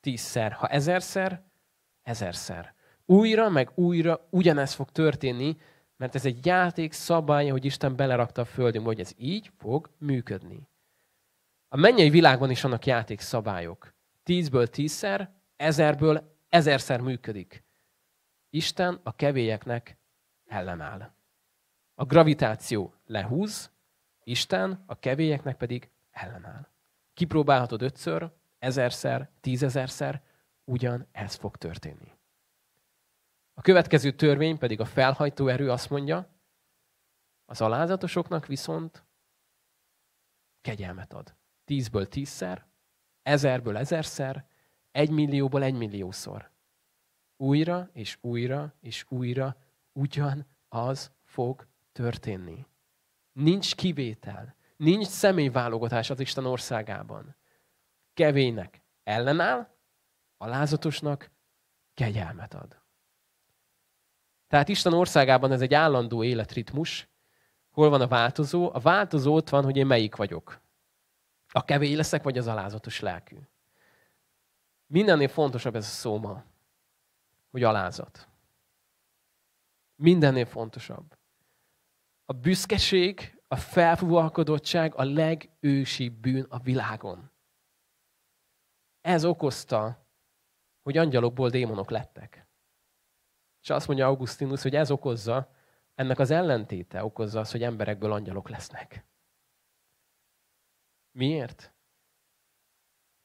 [0.00, 0.52] Tízszer.
[0.52, 1.42] Ha ezerszer,
[2.02, 2.74] ezerszer.
[3.04, 5.56] Újra, meg újra ugyanez fog történni,
[5.96, 10.68] mert ez egy játék szabálya, hogy Isten belerakta a földünkbe, hogy ez így fog működni.
[11.68, 13.94] A mennyei világban is vannak játék szabályok.
[14.22, 17.64] Tízből tízszer, ezerből ezerszer működik.
[18.48, 19.98] Isten a kevélyeknek
[20.50, 21.12] ellenáll.
[21.94, 23.70] A gravitáció lehúz,
[24.22, 26.68] Isten a kevélyeknek pedig ellenáll.
[27.14, 30.22] Kipróbálhatod ötször, ezerszer, tízezerszer,
[30.64, 32.18] ugyan ez fog történni.
[33.54, 36.28] A következő törvény pedig a felhajtó erő azt mondja,
[37.44, 39.04] az alázatosoknak viszont
[40.60, 41.34] kegyelmet ad.
[41.64, 42.66] Tízből tízszer,
[43.22, 44.46] ezerből ezerszer,
[44.90, 46.50] egy millióból egy milliószor.
[47.36, 49.56] Újra és újra és újra
[49.92, 52.66] ugyan az fog történni.
[53.32, 57.36] Nincs kivétel, nincs személyválogatás az Isten országában.
[58.14, 59.68] Kevének ellenáll,
[60.36, 61.30] alázatosnak
[61.94, 62.80] kegyelmet ad.
[64.48, 67.08] Tehát Isten országában ez egy állandó életritmus.
[67.70, 68.70] Hol van a változó?
[68.72, 70.60] A változó ott van, hogy én melyik vagyok.
[71.48, 73.36] A kevés leszek, vagy az alázatos lelkű.
[74.86, 76.44] Mindennél fontosabb ez a szó ma,
[77.50, 78.29] hogy alázat.
[80.00, 81.18] Mindennél fontosabb.
[82.24, 87.30] A büszkeség, a felfúvalkodottság a legősibb bűn a világon.
[89.00, 90.06] Ez okozta,
[90.82, 92.48] hogy angyalokból démonok lettek.
[93.62, 95.54] És azt mondja Augustinus, hogy ez okozza,
[95.94, 99.06] ennek az ellentéte okozza az, hogy emberekből angyalok lesznek.
[101.10, 101.74] Miért?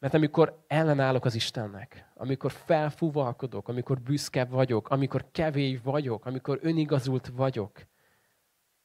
[0.06, 7.28] Mert amikor ellenállok az Istennek, amikor felfúvalkodok, amikor büszke vagyok, amikor kevély vagyok, amikor önigazult
[7.28, 7.86] vagyok,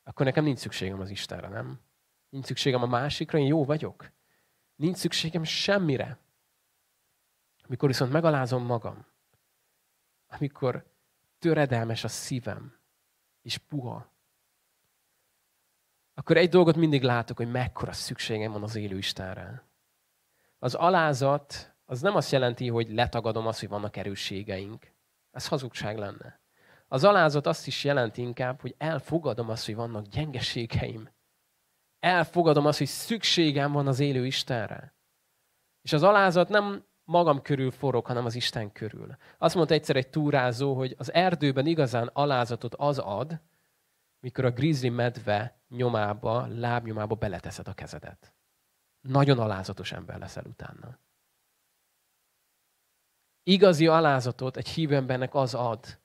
[0.03, 1.81] akkor nekem nincs szükségem az Istenre, nem?
[2.29, 4.11] Nincs szükségem a másikra, én jó vagyok.
[4.77, 6.19] Nincs szükségem semmire.
[7.67, 9.07] Amikor viszont megalázom magam,
[10.27, 10.87] amikor
[11.39, 12.79] töredelmes a szívem,
[13.43, 14.13] és puha,
[16.15, 19.69] akkor egy dolgot mindig látok, hogy mekkora szükségem van az élő Istenre.
[20.63, 24.93] Az alázat az nem azt jelenti, hogy letagadom azt, hogy vannak erősségeink.
[25.31, 26.41] Ez hazugság lenne.
[26.89, 31.09] Az alázat azt is jelenti inkább, hogy elfogadom azt, hogy vannak gyengeségeim.
[31.99, 34.95] Elfogadom azt, hogy szükségem van az élő Istenre.
[35.83, 39.17] És az alázat nem magam körül forog, hanem az Isten körül.
[39.39, 43.41] Azt mondta egyszer egy túrázó, hogy az erdőben igazán alázatot az ad,
[44.21, 48.35] mikor a grizzly medve nyomába, lábnyomába beleteszed a kezedet.
[49.01, 50.99] Nagyon alázatos ember leszel utána.
[53.43, 56.01] Igazi alázatot egy hívő embernek az ad,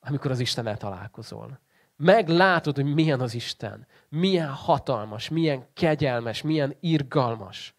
[0.00, 1.60] amikor az Istennel találkozol.
[1.96, 7.76] Meglátod, hogy milyen az Isten, milyen hatalmas, milyen kegyelmes, milyen irgalmas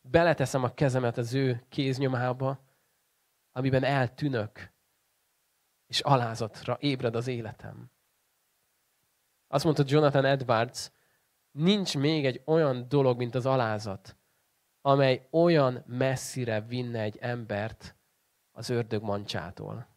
[0.00, 2.64] beleteszem a kezemet az ő kéznyomába,
[3.52, 4.72] amiben eltűnök,
[5.86, 7.90] és alázatra ébred az életem.
[9.48, 10.90] Azt mondta Jonathan Edwards,
[11.50, 14.16] nincs még egy olyan dolog, mint az alázat,
[14.80, 17.96] amely olyan messzire vinne egy embert
[18.50, 19.88] az ördög mancsától.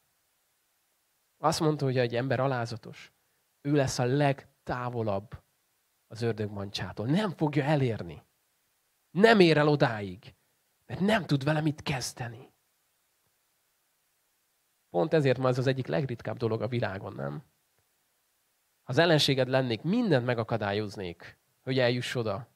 [1.38, 3.14] Azt mondta, hogy egy ember alázatos,
[3.62, 5.44] ő lesz a legtávolabb
[6.08, 7.08] az ördög mancsától.
[7.08, 8.24] Nem fogja elérni.
[9.12, 10.36] Nem ér el odáig,
[10.86, 12.54] mert nem tud vele mit kezdeni.
[14.90, 17.44] Pont ezért ma ez az egyik legritkább dolog a világon, nem?
[18.84, 22.48] Ha az ellenséged lennék, mindent megakadályoznék, hogy eljuss oda,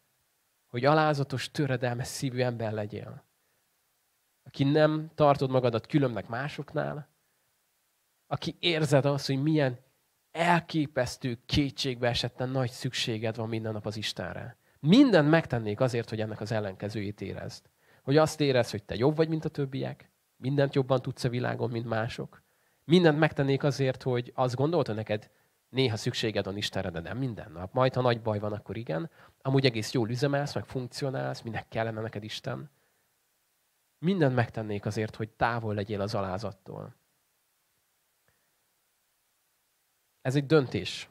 [0.67, 3.25] hogy alázatos, töredelmes szívű ember legyél.
[4.43, 7.09] Aki nem tartod magadat különbnek másoknál,
[8.27, 9.79] aki érzed azt, hogy milyen
[10.31, 14.57] elképesztő kétségbe esetten nagy szükséged van minden nap az Istenre.
[14.79, 17.69] Mindent megtennék azért, hogy ennek az ellenkezőjét érezd.
[18.03, 21.69] Hogy azt érez, hogy te jobb vagy, mint a többiek, mindent jobban tudsz a világon,
[21.69, 22.43] mint mások.
[22.83, 25.29] Mindent megtennék azért, hogy azt gondolta neked,
[25.77, 27.73] néha szükséged van Istenre, de nem minden nap.
[27.73, 29.09] Majd, ha nagy baj van, akkor igen.
[29.41, 32.69] Amúgy egész jól üzemelsz, meg funkcionálsz, minek kellene neked Isten.
[33.99, 36.95] Mindent megtennék azért, hogy távol legyél az alázattól.
[40.21, 41.09] Ez egy döntés.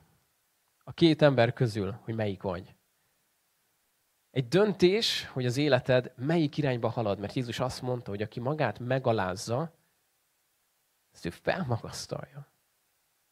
[0.85, 2.75] A két ember közül, hogy melyik vagy.
[4.31, 8.79] Egy döntés, hogy az életed melyik irányba halad, mert Jézus azt mondta, hogy aki magát
[8.79, 9.73] megalázza,
[11.13, 12.56] ezt ő felmagasztalja.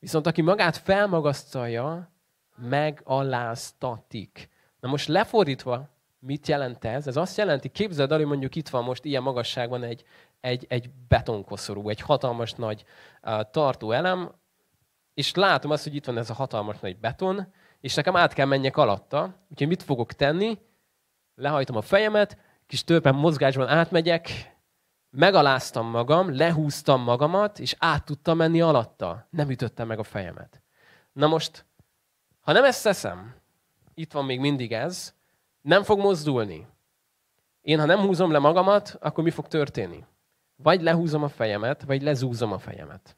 [0.04, 2.12] Viszont aki magát felmagasztalja,
[2.56, 4.48] megaláztatik.
[4.80, 5.88] Na most lefordítva,
[6.18, 7.06] mit jelent ez?
[7.06, 10.04] Ez azt jelenti, képzeld el, hogy mondjuk itt van most ilyen magasságban egy,
[10.40, 12.84] egy, egy betonkoszorú, egy hatalmas nagy
[13.22, 14.34] uh, tartó elem,
[15.14, 18.46] és látom azt, hogy itt van ez a hatalmas nagy beton, és nekem át kell
[18.46, 20.58] menjek alatta, úgyhogy mit fogok tenni?
[21.34, 24.53] Lehajtom a fejemet, kis törpen mozgásban átmegyek,
[25.14, 29.26] megaláztam magam, lehúztam magamat, és át tudtam menni alatta.
[29.30, 30.62] Nem ütöttem meg a fejemet.
[31.12, 31.66] Na most,
[32.40, 33.34] ha nem ezt teszem,
[33.94, 35.14] itt van még mindig ez,
[35.60, 36.66] nem fog mozdulni.
[37.60, 40.04] Én, ha nem húzom le magamat, akkor mi fog történni?
[40.56, 43.16] Vagy lehúzom a fejemet, vagy lezúzom a fejemet.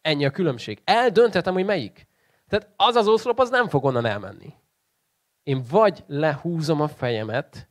[0.00, 0.80] Ennyi a különbség.
[0.84, 2.06] Eldönthetem, hogy melyik.
[2.48, 4.54] Tehát az az oszlop, az nem fog onnan elmenni.
[5.42, 7.68] Én vagy lehúzom a fejemet,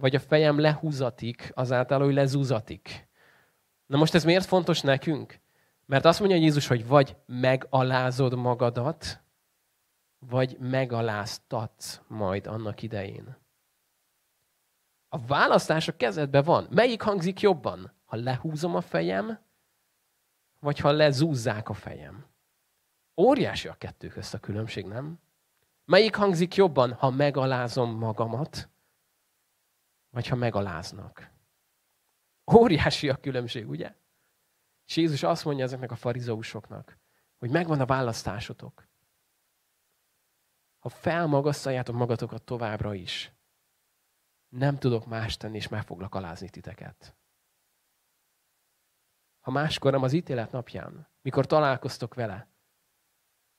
[0.00, 3.08] vagy a fejem lehúzatik azáltal, hogy lezúzatik.
[3.86, 5.40] Na most ez miért fontos nekünk?
[5.86, 9.20] Mert azt mondja Jézus, hogy vagy megalázod magadat,
[10.18, 13.36] vagy megaláztatsz majd annak idején.
[15.08, 16.66] A választás a kezedben van.
[16.70, 17.92] Melyik hangzik jobban?
[18.04, 19.38] Ha lehúzom a fejem,
[20.60, 22.26] vagy ha lezúzzák a fejem?
[23.16, 25.18] Óriási a kettő közt a különbség, nem?
[25.84, 28.68] Melyik hangzik jobban, ha megalázom magamat,
[30.16, 31.30] vagy ha megaláznak?
[32.54, 33.94] Óriási a különbség, ugye?
[34.86, 36.98] És Jézus azt mondja ezeknek a farizeusoknak,
[37.38, 38.88] hogy megvan a választásotok.
[40.78, 43.32] Ha felmagasztaljátok magatokat továbbra is,
[44.48, 47.16] nem tudok más tenni, és meg foglak alázni titeket.
[49.40, 52.48] Ha máskor nem az ítélet napján, mikor találkoztok vele,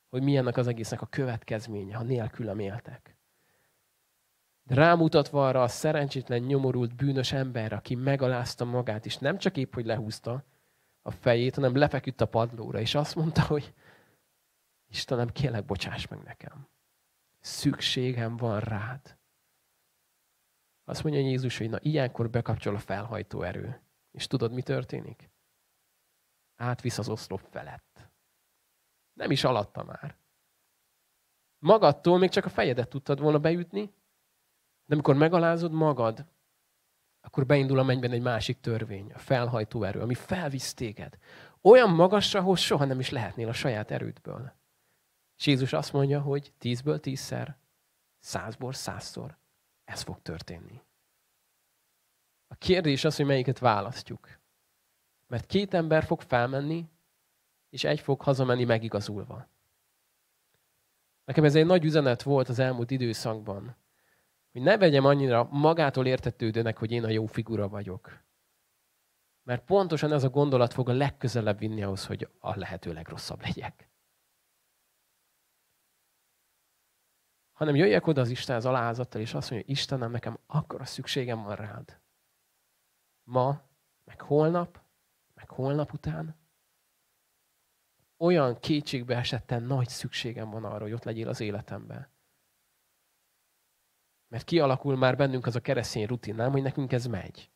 [0.10, 3.17] hogy milyennek az egésznek a következménye, ha nélkülem éltek.
[4.68, 9.74] De rámutatva arra a szerencsétlen, nyomorult, bűnös emberre, aki megalázta magát, és nem csak épp,
[9.74, 10.44] hogy lehúzta
[11.02, 13.74] a fejét, hanem lefeküdt a padlóra, és azt mondta, hogy
[14.90, 16.68] Istenem, kérlek, bocsáss meg nekem.
[17.40, 19.18] Szükségem van rád.
[20.84, 23.82] Azt mondja Jézus, hogy na ilyenkor bekapcsol a felhajtó erő.
[24.12, 25.30] És tudod, mi történik?
[26.56, 28.10] Átvisz az oszlop felett.
[29.14, 30.18] Nem is alatta már.
[31.60, 33.94] Magadtól még csak a fejedet tudtad volna beütni,
[34.88, 36.26] de amikor megalázod magad,
[37.22, 41.18] akkor beindul a mennyben egy másik törvény, a felhajtó erő, ami felvisz téged.
[41.62, 44.54] Olyan magasra, ahol soha nem is lehetnél a saját erődből.
[45.38, 47.58] És Jézus azt mondja, hogy tízből tízszer,
[48.20, 49.38] százból százszor
[49.84, 50.82] ez fog történni.
[52.48, 54.40] A kérdés az, hogy melyiket választjuk.
[55.28, 56.90] Mert két ember fog felmenni,
[57.70, 59.48] és egy fog hazamenni megigazulva.
[61.26, 63.76] Nekem ez egy nagy üzenet volt az elmúlt időszakban,
[64.58, 68.24] hogy ne vegyem annyira magától értetődőnek, hogy én a jó figura vagyok.
[69.44, 73.90] Mert pontosan ez a gondolat fog a legközelebb vinni ahhoz, hogy a lehető legrosszabb legyek.
[77.52, 81.56] Hanem jöjjek oda az Isten az alázattal, és azt mondja, Istenem, nekem akkora szükségem van
[81.56, 82.02] rád.
[83.24, 83.62] Ma,
[84.04, 84.82] meg holnap,
[85.34, 86.36] meg holnap után,
[88.18, 92.16] olyan kétségbe esetten nagy szükségem van arra, hogy ott legyél az életemben.
[94.28, 97.50] Mert kialakul már bennünk az a keresztény rutin, nem, hogy nekünk ez megy.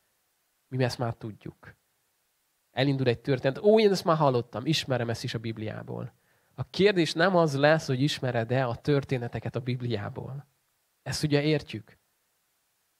[0.67, 1.75] Mi ezt már tudjuk.
[2.71, 3.63] Elindul egy történet.
[3.63, 6.13] Ó, én ezt már hallottam, ismerem ezt is a Bibliából.
[6.55, 10.47] A kérdés nem az lesz, hogy ismered-e a történeteket a Bibliából.
[11.03, 11.97] Ezt ugye értjük.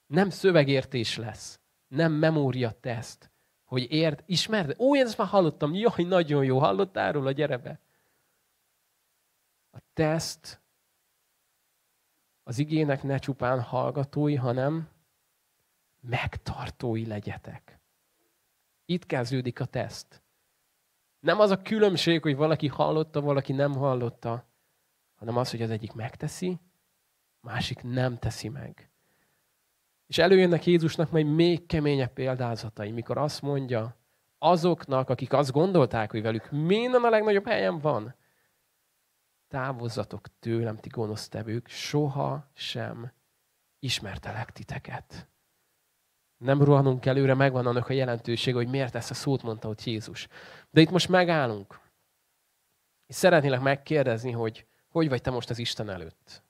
[0.06, 1.60] Nem szövegértés lesz.
[1.88, 3.30] Nem memória teszt.
[3.64, 4.74] Hogy érd, ismerd?
[4.78, 5.74] Ó, én ezt már hallottam.
[5.74, 6.58] Jaj, nagyon jó.
[6.58, 7.30] Hallottál róla?
[7.30, 7.80] Gyere be.
[9.70, 10.61] A teszt
[12.52, 14.88] az igének ne csupán hallgatói, hanem
[16.00, 17.80] megtartói legyetek.
[18.84, 20.22] Itt kezdődik a teszt.
[21.20, 24.44] Nem az a különbség, hogy valaki hallotta, valaki nem hallotta,
[25.14, 26.60] hanem az, hogy az egyik megteszi,
[27.40, 28.90] másik nem teszi meg.
[30.06, 33.96] És előjönnek Jézusnak majd még keményebb példázatai, mikor azt mondja
[34.38, 38.14] azoknak, akik azt gondolták, hogy velük minden a legnagyobb helyen van,
[39.52, 43.12] távozzatok tőlem, ti gonosztevők, soha sem
[43.78, 45.28] ismertelek titeket.
[46.36, 50.28] Nem rohanunk előre, megvan annak a jelentősége, hogy miért ezt a szót mondta ott Jézus.
[50.70, 51.80] De itt most megállunk.
[53.06, 56.42] És szeretnélek megkérdezni, hogy hogy vagy te most az Isten előtt?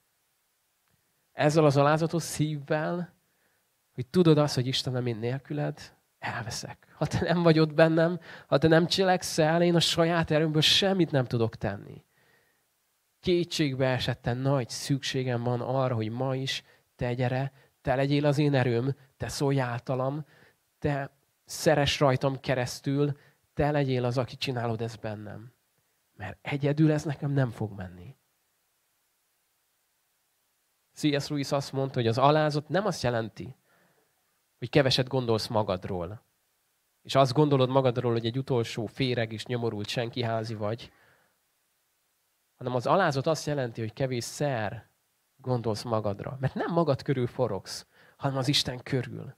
[1.33, 3.15] Ezzel az alázatos szívvel,
[3.95, 6.95] hogy tudod azt, hogy Istenem, én nélküled elveszek.
[6.97, 11.11] Ha te nem vagy ott bennem, ha te nem cselekszel, én a saját erőmből semmit
[11.11, 12.05] nem tudok tenni
[13.23, 16.63] kétségbe esetten nagy szükségem van arra, hogy ma is
[16.97, 20.25] te gyere, te legyél az én erőm, te szólj általam,
[20.79, 21.11] te
[21.45, 23.19] szeres rajtam keresztül,
[23.55, 25.53] te legyél az, aki csinálod ezt bennem.
[26.17, 28.17] Mert egyedül ez nekem nem fog menni.
[30.95, 31.29] C.S.
[31.29, 33.57] Lewis azt mondta, hogy az alázat nem azt jelenti,
[34.59, 36.23] hogy keveset gondolsz magadról.
[37.03, 40.93] És azt gondolod magadról, hogy egy utolsó féreg és nyomorult senki házi vagy,
[42.63, 44.89] hanem az alázat azt jelenti, hogy kevés szer
[45.37, 46.37] gondolsz magadra.
[46.41, 47.87] Mert nem magad körül forogsz,
[48.17, 49.35] hanem az Isten körül.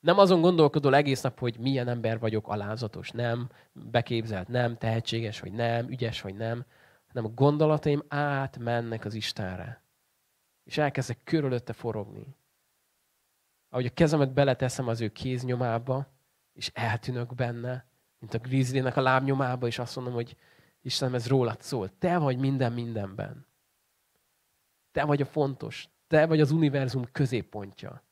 [0.00, 5.52] Nem azon gondolkodol egész nap, hogy milyen ember vagyok, alázatos, nem, beképzelt, nem, tehetséges, vagy
[5.52, 6.64] nem, ügyes, vagy nem,
[7.06, 9.82] hanem a gondolataim átmennek az Istenre.
[10.64, 12.36] És elkezdek körülötte forogni.
[13.68, 16.06] Ahogy a kezemet beleteszem az ő kéznyomába,
[16.52, 17.86] és eltűnök benne,
[18.18, 20.36] mint a grizzlynek a lábnyomába, és azt mondom, hogy
[20.82, 21.90] Istenem, ez rólad szól.
[21.98, 23.46] Te vagy minden mindenben.
[24.92, 25.88] Te vagy a fontos.
[26.06, 28.02] Te vagy az univerzum középpontja.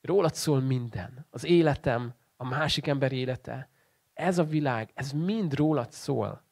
[0.00, 1.26] Rólad szól minden.
[1.30, 3.68] Az életem, a másik ember élete.
[4.12, 6.42] Ez a világ, ez mind rólad szól.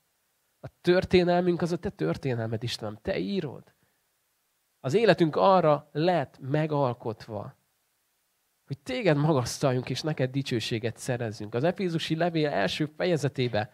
[0.61, 2.99] A történelmünk az a te történelmed, Istenem.
[3.03, 3.75] Te írod.
[4.81, 7.57] Az életünk arra lett megalkotva,
[8.67, 11.55] hogy téged magasztaljunk, és neked dicsőséget szerezzünk.
[11.55, 13.71] Az Efézusi levél első fejezetébe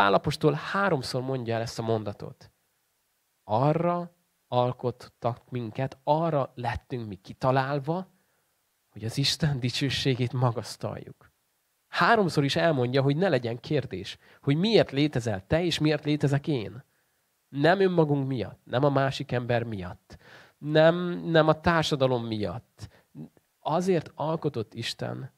[0.00, 2.50] Pálapostól háromszor mondja el ezt a mondatot.
[3.44, 4.16] Arra
[4.48, 8.10] alkottak minket, arra lettünk mi kitalálva,
[8.88, 11.32] hogy az Isten dicsőségét magasztaljuk.
[11.88, 16.84] Háromszor is elmondja, hogy ne legyen kérdés, hogy miért létezel te, és miért létezek én.
[17.48, 20.16] Nem önmagunk miatt, nem a másik ember miatt,
[20.58, 22.88] nem, nem a társadalom miatt.
[23.58, 25.30] Azért alkotott Isten,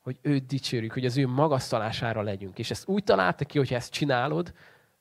[0.00, 2.58] hogy őt dicsérjük, hogy az ő magasztalására legyünk.
[2.58, 4.52] És ezt úgy találta ki, hogy ezt csinálod,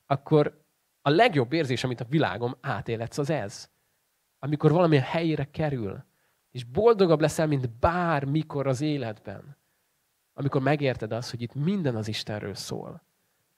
[0.06, 0.64] akkor
[1.02, 3.70] a legjobb érzés, amit a világom átéletsz, az ez.
[4.40, 6.04] Amikor valamilyen helyére kerül,
[6.52, 9.58] és boldogabb leszel, mint bármikor az életben.
[10.34, 13.04] Amikor megérted azt, hogy itt minden az Istenről szól.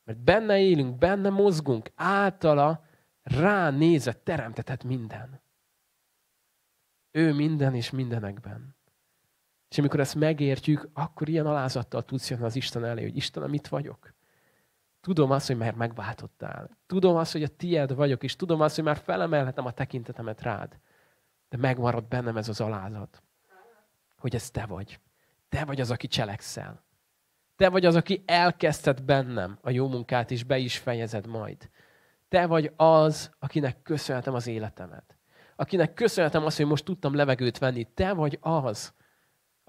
[0.04, 2.86] Mert benne élünk, benne mozgunk, általa
[3.24, 5.42] rá nézve teremtetett minden.
[7.12, 8.76] Ő minden és mindenekben.
[9.72, 13.68] És amikor ezt megértjük, akkor ilyen alázattal tudsz jönni az Isten elé, hogy Istenem, mit
[13.68, 14.14] vagyok?
[15.02, 16.78] Tudom azt, hogy már megváltottál.
[16.88, 20.80] Tudom azt, hogy a tied vagyok, és tudom azt, hogy már felemelhetem a tekintetemet rád.
[21.50, 23.24] De megmarad bennem ez az alázat,
[24.18, 25.00] hogy ez te vagy.
[25.50, 26.84] Te vagy az, aki cselekszel.
[27.56, 31.70] Te vagy az, aki elkezdted bennem a jó munkát, és be is fejezed majd.
[32.30, 35.18] Te vagy az, akinek köszönhetem az életemet.
[35.56, 37.88] Akinek köszönhetem azt, hogy most tudtam levegőt venni.
[37.94, 38.94] Te vagy az,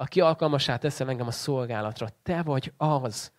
[0.03, 2.09] aki alkalmasá teszel engem a szolgálatra.
[2.23, 3.33] Te vagy az,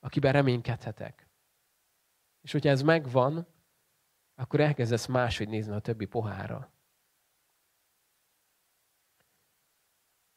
[0.00, 1.28] akiben reménykedhetek.
[2.40, 3.46] És hogyha ez megvan,
[4.34, 6.72] akkor elkezdesz máshogy nézni a többi pohára.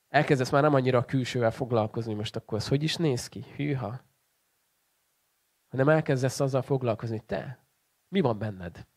[0.08, 3.42] Elkezdesz már nem annyira a külsővel foglalkozni, most akkor ez hogy is néz ki?
[3.56, 4.02] Hűha.
[5.68, 7.66] Hanem elkezdesz azzal foglalkozni, te,
[8.08, 8.88] mi van benned?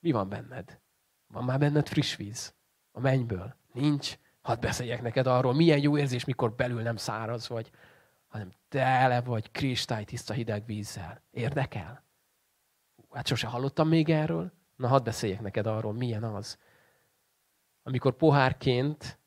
[0.00, 0.80] Mi van benned?
[1.26, 2.54] Van már benned friss víz?
[2.96, 3.54] A mennyből.
[3.72, 4.18] Nincs.
[4.42, 7.70] Hadd beszéljek neked arról, milyen jó érzés, mikor belül nem száraz vagy,
[8.26, 11.22] hanem tele vagy kristálytiszta hideg vízzel.
[11.30, 12.04] Érdekel?
[13.10, 14.52] Hát sose hallottam még erről.
[14.76, 16.58] Na, hadd beszéljek neked arról, milyen az.
[17.82, 19.18] Amikor pohárként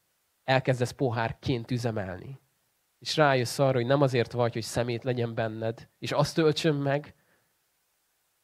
[0.43, 2.39] elkezdesz pohárként üzemelni,
[2.99, 7.15] és rájössz arra, hogy nem azért vagy, hogy szemét legyen benned, és azt töltsön meg,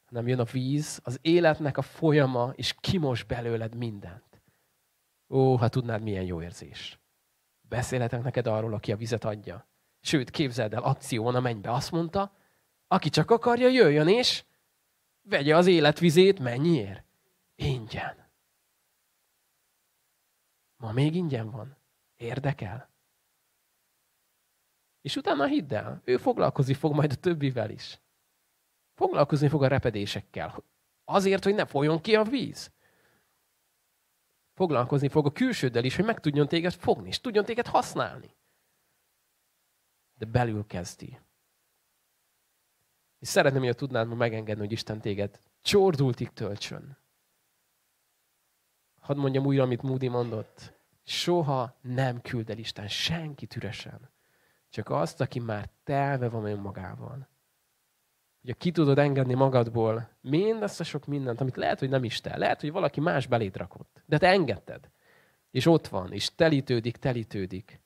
[0.06, 4.35] hanem jön a víz, az életnek a folyama, és kimos belőled mindent.
[5.30, 7.00] Ó, ha tudnád, milyen jó érzés.
[7.62, 9.68] Beszélhetek neked arról, aki a vizet adja.
[10.02, 12.34] Sőt, képzeld el, akción a mennybe azt mondta,
[12.88, 14.44] aki csak akarja, jöjjön és
[15.22, 17.04] vegye az életvizét, mennyiért?
[17.56, 18.32] Ingyen.
[20.78, 21.78] Ma még ingyen van.
[22.16, 22.90] Érdekel?
[25.02, 28.00] És utána hidd el, ő foglalkozni fog majd a többivel is.
[28.94, 30.64] Foglalkozni fog a repedésekkel.
[31.04, 32.75] Azért, hogy ne folyjon ki a víz
[34.56, 38.36] foglalkozni fog a külsőddel is, hogy meg tudjon téged fogni, és tudjon téged használni.
[40.18, 41.20] De belül kezdi.
[43.20, 46.98] És szeretném, hogy tudnád ma megengedni, hogy Isten téged csordultig töltsön.
[49.00, 50.74] Hadd mondjam újra, amit Moody mondott.
[51.04, 54.10] Soha nem küld el Isten senkit üresen.
[54.70, 57.35] Csak azt, aki már telve van önmagával
[58.46, 62.38] hogy ki tudod engedni magadból mindazt a sok mindent, amit lehet, hogy nem is te.
[62.38, 64.04] Lehet, hogy valaki más belét rakott.
[64.06, 64.90] De te engedted.
[65.52, 67.82] És ott van, és telítődik, telítődik.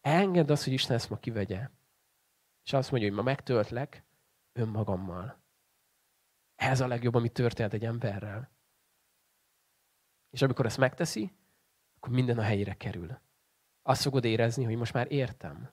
[0.00, 1.68] Engedd azt, hogy Isten ezt ma kivegye.
[2.64, 4.04] És azt mondja, hogy ma megtöltlek
[4.52, 5.38] önmagammal.
[6.56, 8.50] Ez a legjobb, ami történt egy emberrel.
[10.30, 11.32] És amikor ezt megteszi,
[11.96, 13.18] akkor minden a helyére kerül.
[13.82, 15.70] Azt fogod érezni, hogy most már értem,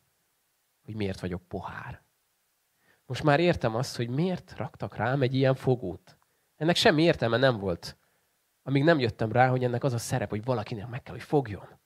[0.86, 2.06] hogy miért vagyok pohár
[3.08, 6.18] Most már értem azt, hogy miért raktak rám egy ilyen fogót.
[6.56, 7.98] Ennek semmi értelme nem volt,
[8.64, 11.80] amíg nem jöttem rá, hogy ennek az a szerep, hogy valakinek meg kell, hogy fogjon.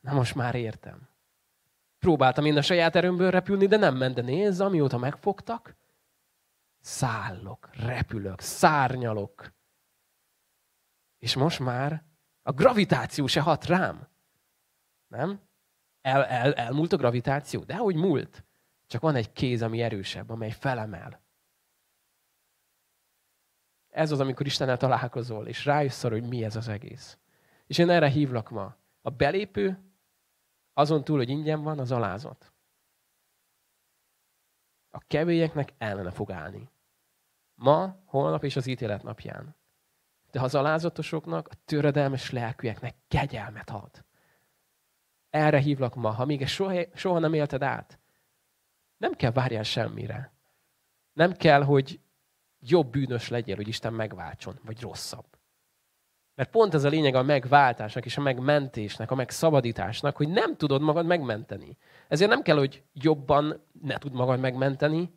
[0.00, 1.08] Na most már értem.
[1.98, 5.76] Próbáltam én a saját erőmből repülni, de nem ment, de nézz, amióta megfogtak,
[6.80, 9.52] szállok, repülök, szárnyalok.
[11.18, 12.04] És most már
[12.42, 14.08] a gravitáció se hat rám.
[15.06, 15.40] Nem?
[16.00, 17.64] El, el, elmúlt a gravitáció?
[17.64, 18.44] De hogy múlt?
[18.88, 21.20] Csak van egy kéz, ami erősebb, amely felemel.
[23.88, 27.18] Ez az, amikor Istennel találkozol, és rájössz arra, hogy mi ez az egész.
[27.66, 28.76] És én erre hívlak ma.
[29.02, 29.92] A belépő,
[30.72, 32.52] azon túl, hogy ingyen van, az alázat.
[34.90, 36.70] A kevélyeknek ellene fog állni.
[37.54, 39.56] Ma, holnap és az ítélet napján.
[40.30, 44.04] De az alázatosoknak, a töredelmes lelkűeknek kegyelmet ad.
[45.30, 47.98] Erre hívlak ma, ha még soha, soha nem élted át.
[48.98, 50.32] Nem kell várjál semmire.
[51.12, 52.00] Nem kell, hogy
[52.60, 55.26] jobb bűnös legyél, hogy Isten megváltson, vagy rosszabb.
[56.34, 60.80] Mert pont ez a lényeg a megváltásnak és a megmentésnek, a megszabadításnak, hogy nem tudod
[60.80, 61.76] magad megmenteni.
[62.08, 65.12] Ezért nem kell, hogy jobban ne tud magad megmenteni,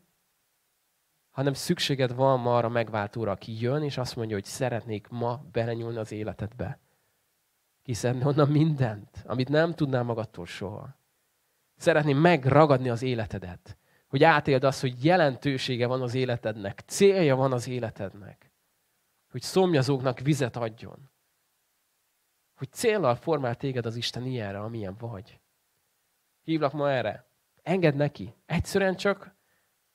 [1.31, 5.97] hanem szükséged van ma arra megváltóra, aki jön, és azt mondja, hogy szeretnék ma belenyúlni
[5.97, 6.79] az életedbe.
[7.83, 11.00] Kiszedni onnan mindent, amit nem tudnál magadtól soha.
[11.81, 13.77] Szeretném megragadni az életedet,
[14.07, 18.51] hogy átéld azt, hogy jelentősége van az életednek, célja van az életednek,
[19.31, 21.09] hogy szomjazóknak vizet adjon,
[22.55, 25.39] hogy célral formál téged az Isten ilyenre, amilyen vagy.
[26.41, 27.25] Hívlak ma erre.
[27.61, 28.33] Engedd neki.
[28.45, 29.35] Egyszerűen csak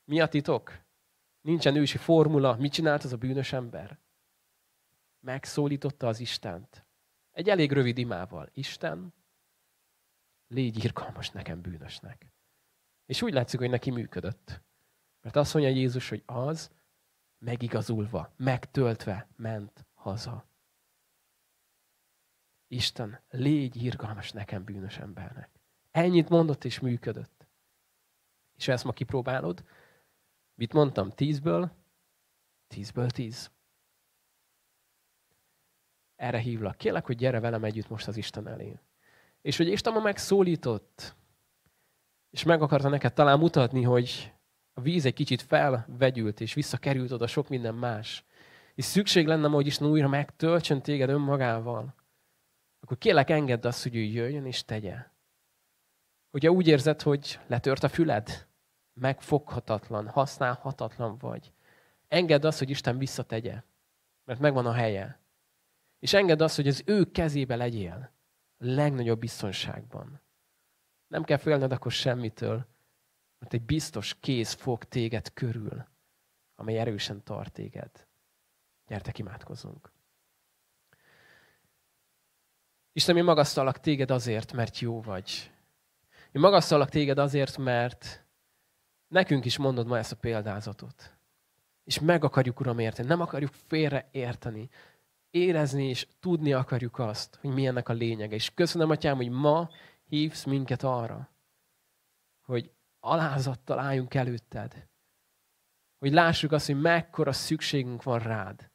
[0.04, 0.78] mi a titok?
[1.40, 2.56] Nincsen ősi formula.
[2.56, 3.98] Mit csinált az a bűnös ember?
[5.20, 6.86] Megszólította az Istent.
[7.32, 8.48] Egy elég rövid imával.
[8.52, 9.14] Isten,
[10.48, 12.26] légy irgalmas nekem bűnösnek.
[13.06, 14.62] És úgy látszik, hogy neki működött.
[15.20, 16.70] Mert azt mondja Jézus, hogy az
[17.38, 20.48] megigazulva, megtöltve ment haza.
[22.68, 25.50] Isten, légy irgalmas nekem bűnös embernek.
[25.90, 27.46] Ennyit mondott és működött.
[28.54, 29.64] És ezt ma kipróbálod,
[30.54, 31.10] mit mondtam?
[31.10, 31.72] Tízből?
[32.66, 33.50] Tízből tíz.
[36.16, 36.76] Erre hívlak.
[36.76, 38.78] Kérlek, hogy gyere velem együtt most az Isten elé.
[39.46, 41.16] És hogy Isten ma megszólított,
[42.30, 44.32] és meg akarta neked talán mutatni, hogy
[44.74, 48.24] a víz egy kicsit felvegyült, és visszakerült oda sok minden más.
[48.74, 51.94] És szükség lenne, hogy Isten újra megtöltsön téged önmagával.
[52.80, 54.96] Akkor kérlek, engedd azt, hogy ő jöjjön és tegye.
[56.30, 58.46] Hogyha úgy érzed, hogy letört a füled,
[58.94, 61.52] megfoghatatlan, használhatatlan vagy,
[62.08, 63.62] engedd azt, hogy Isten visszategye,
[64.24, 65.20] mert megvan a helye.
[65.98, 68.14] És engedd azt, hogy az ő kezébe legyél
[68.58, 70.20] legnagyobb biztonságban.
[71.06, 72.66] Nem kell félned akkor semmitől,
[73.38, 75.88] mert egy biztos kéz fog téged körül,
[76.54, 78.06] amely erősen tart téged.
[78.86, 79.92] Gyertek, imádkozunk.
[82.92, 85.50] Isten, én magasztalak téged azért, mert jó vagy.
[86.32, 88.24] Én magasztalak téged azért, mert
[89.08, 91.14] nekünk is mondod ma ezt a példázatot.
[91.84, 93.08] És meg akarjuk, Uram, érteni.
[93.08, 94.68] Nem akarjuk félre érteni.
[95.36, 98.34] Érezni és tudni akarjuk azt, hogy mi ennek a lényege.
[98.34, 99.70] És köszönöm, Atyám, hogy ma
[100.04, 101.28] hívsz minket arra,
[102.40, 102.70] hogy
[103.00, 104.88] alázattal álljunk előtted.
[105.98, 108.70] Hogy lássuk azt, hogy mekkora szükségünk van rád.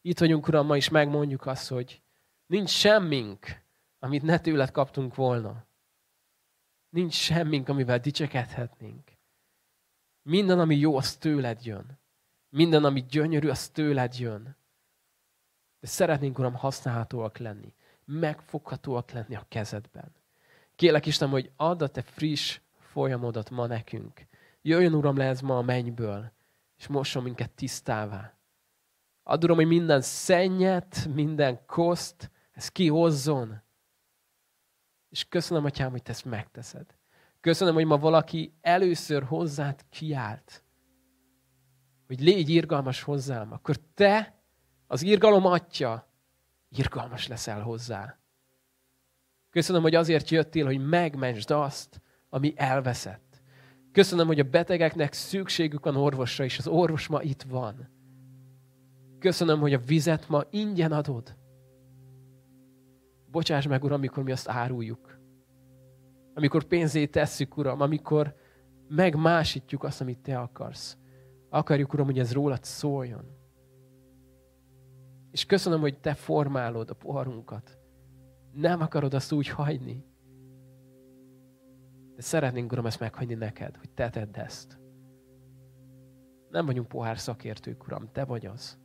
[0.00, 2.02] Itt vagyunk, Uram, ma is megmondjuk azt, hogy
[2.46, 3.46] nincs semmink,
[3.98, 5.66] amit ne tőled kaptunk volna.
[6.88, 9.10] Nincs semmink, amivel dicsekedhetnénk.
[10.22, 11.98] Minden, ami jó, az tőled jön.
[12.48, 14.56] Minden, ami gyönyörű, az tőled jön.
[15.84, 17.74] De szeretnénk, Uram, használhatóak lenni.
[18.04, 20.12] Megfoghatóak lenni a kezedben.
[20.76, 24.26] Kélek Isten, hogy add a te friss folyamodat ma nekünk.
[24.62, 26.32] Jöjjön, Uram, le ez ma a mennyből,
[26.76, 28.38] és mosson minket tisztává.
[29.22, 33.62] Add, Uram, hogy minden szennyet, minden koszt, ez kihozzon.
[35.08, 36.86] És köszönöm, Atyám, hogy te ezt megteszed.
[37.40, 40.64] Köszönöm, hogy ma valaki először hozzád kiált.
[42.06, 43.52] Hogy légy irgalmas hozzám.
[43.52, 44.43] Akkor te,
[44.86, 46.08] az irgalom atya,
[46.68, 48.18] irgalmas leszel hozzá.
[49.50, 53.42] Köszönöm, hogy azért jöttél, hogy megmentsd azt, ami elveszett.
[53.92, 57.88] Köszönöm, hogy a betegeknek szükségük van orvosra, és az orvos ma itt van.
[59.18, 61.36] Köszönöm, hogy a vizet ma ingyen adod.
[63.30, 65.18] Bocsáss meg, Uram, amikor mi azt áruljuk.
[66.34, 68.34] Amikor pénzét tesszük, Uram, amikor
[68.88, 70.96] megmásítjuk azt, amit Te akarsz.
[71.48, 73.43] Akarjuk, Uram, hogy ez rólad szóljon.
[75.34, 77.78] És köszönöm, hogy Te formálod a poharunkat.
[78.52, 80.04] Nem akarod azt úgy hagyni.
[82.14, 84.78] De szeretnénk, Uram, ezt meghagyni neked, hogy Te tedd ezt.
[86.50, 88.78] Nem vagyunk pohár szakértők, Uram, Te vagy az.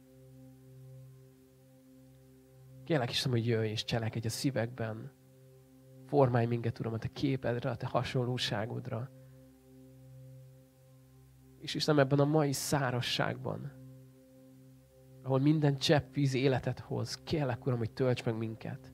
[2.83, 5.11] Kérlek Istenem, hogy jöjj és cselekedj a szívekben.
[6.05, 9.09] Formálj minket, Uram, a Te képedre, a Te hasonlóságodra.
[11.59, 13.78] És Istenem, ebben a mai szárasságban,
[15.29, 18.93] ahol minden csepp víz életet hoz, kérlek, Uram, hogy tölts meg minket.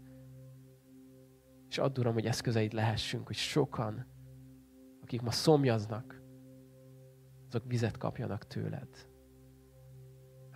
[1.70, 4.06] És add, Uram, hogy eszközeid lehessünk, hogy sokan,
[5.02, 6.22] akik ma szomjaznak,
[7.48, 8.90] azok vizet kapjanak tőled.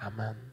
[0.07, 0.49] Amen.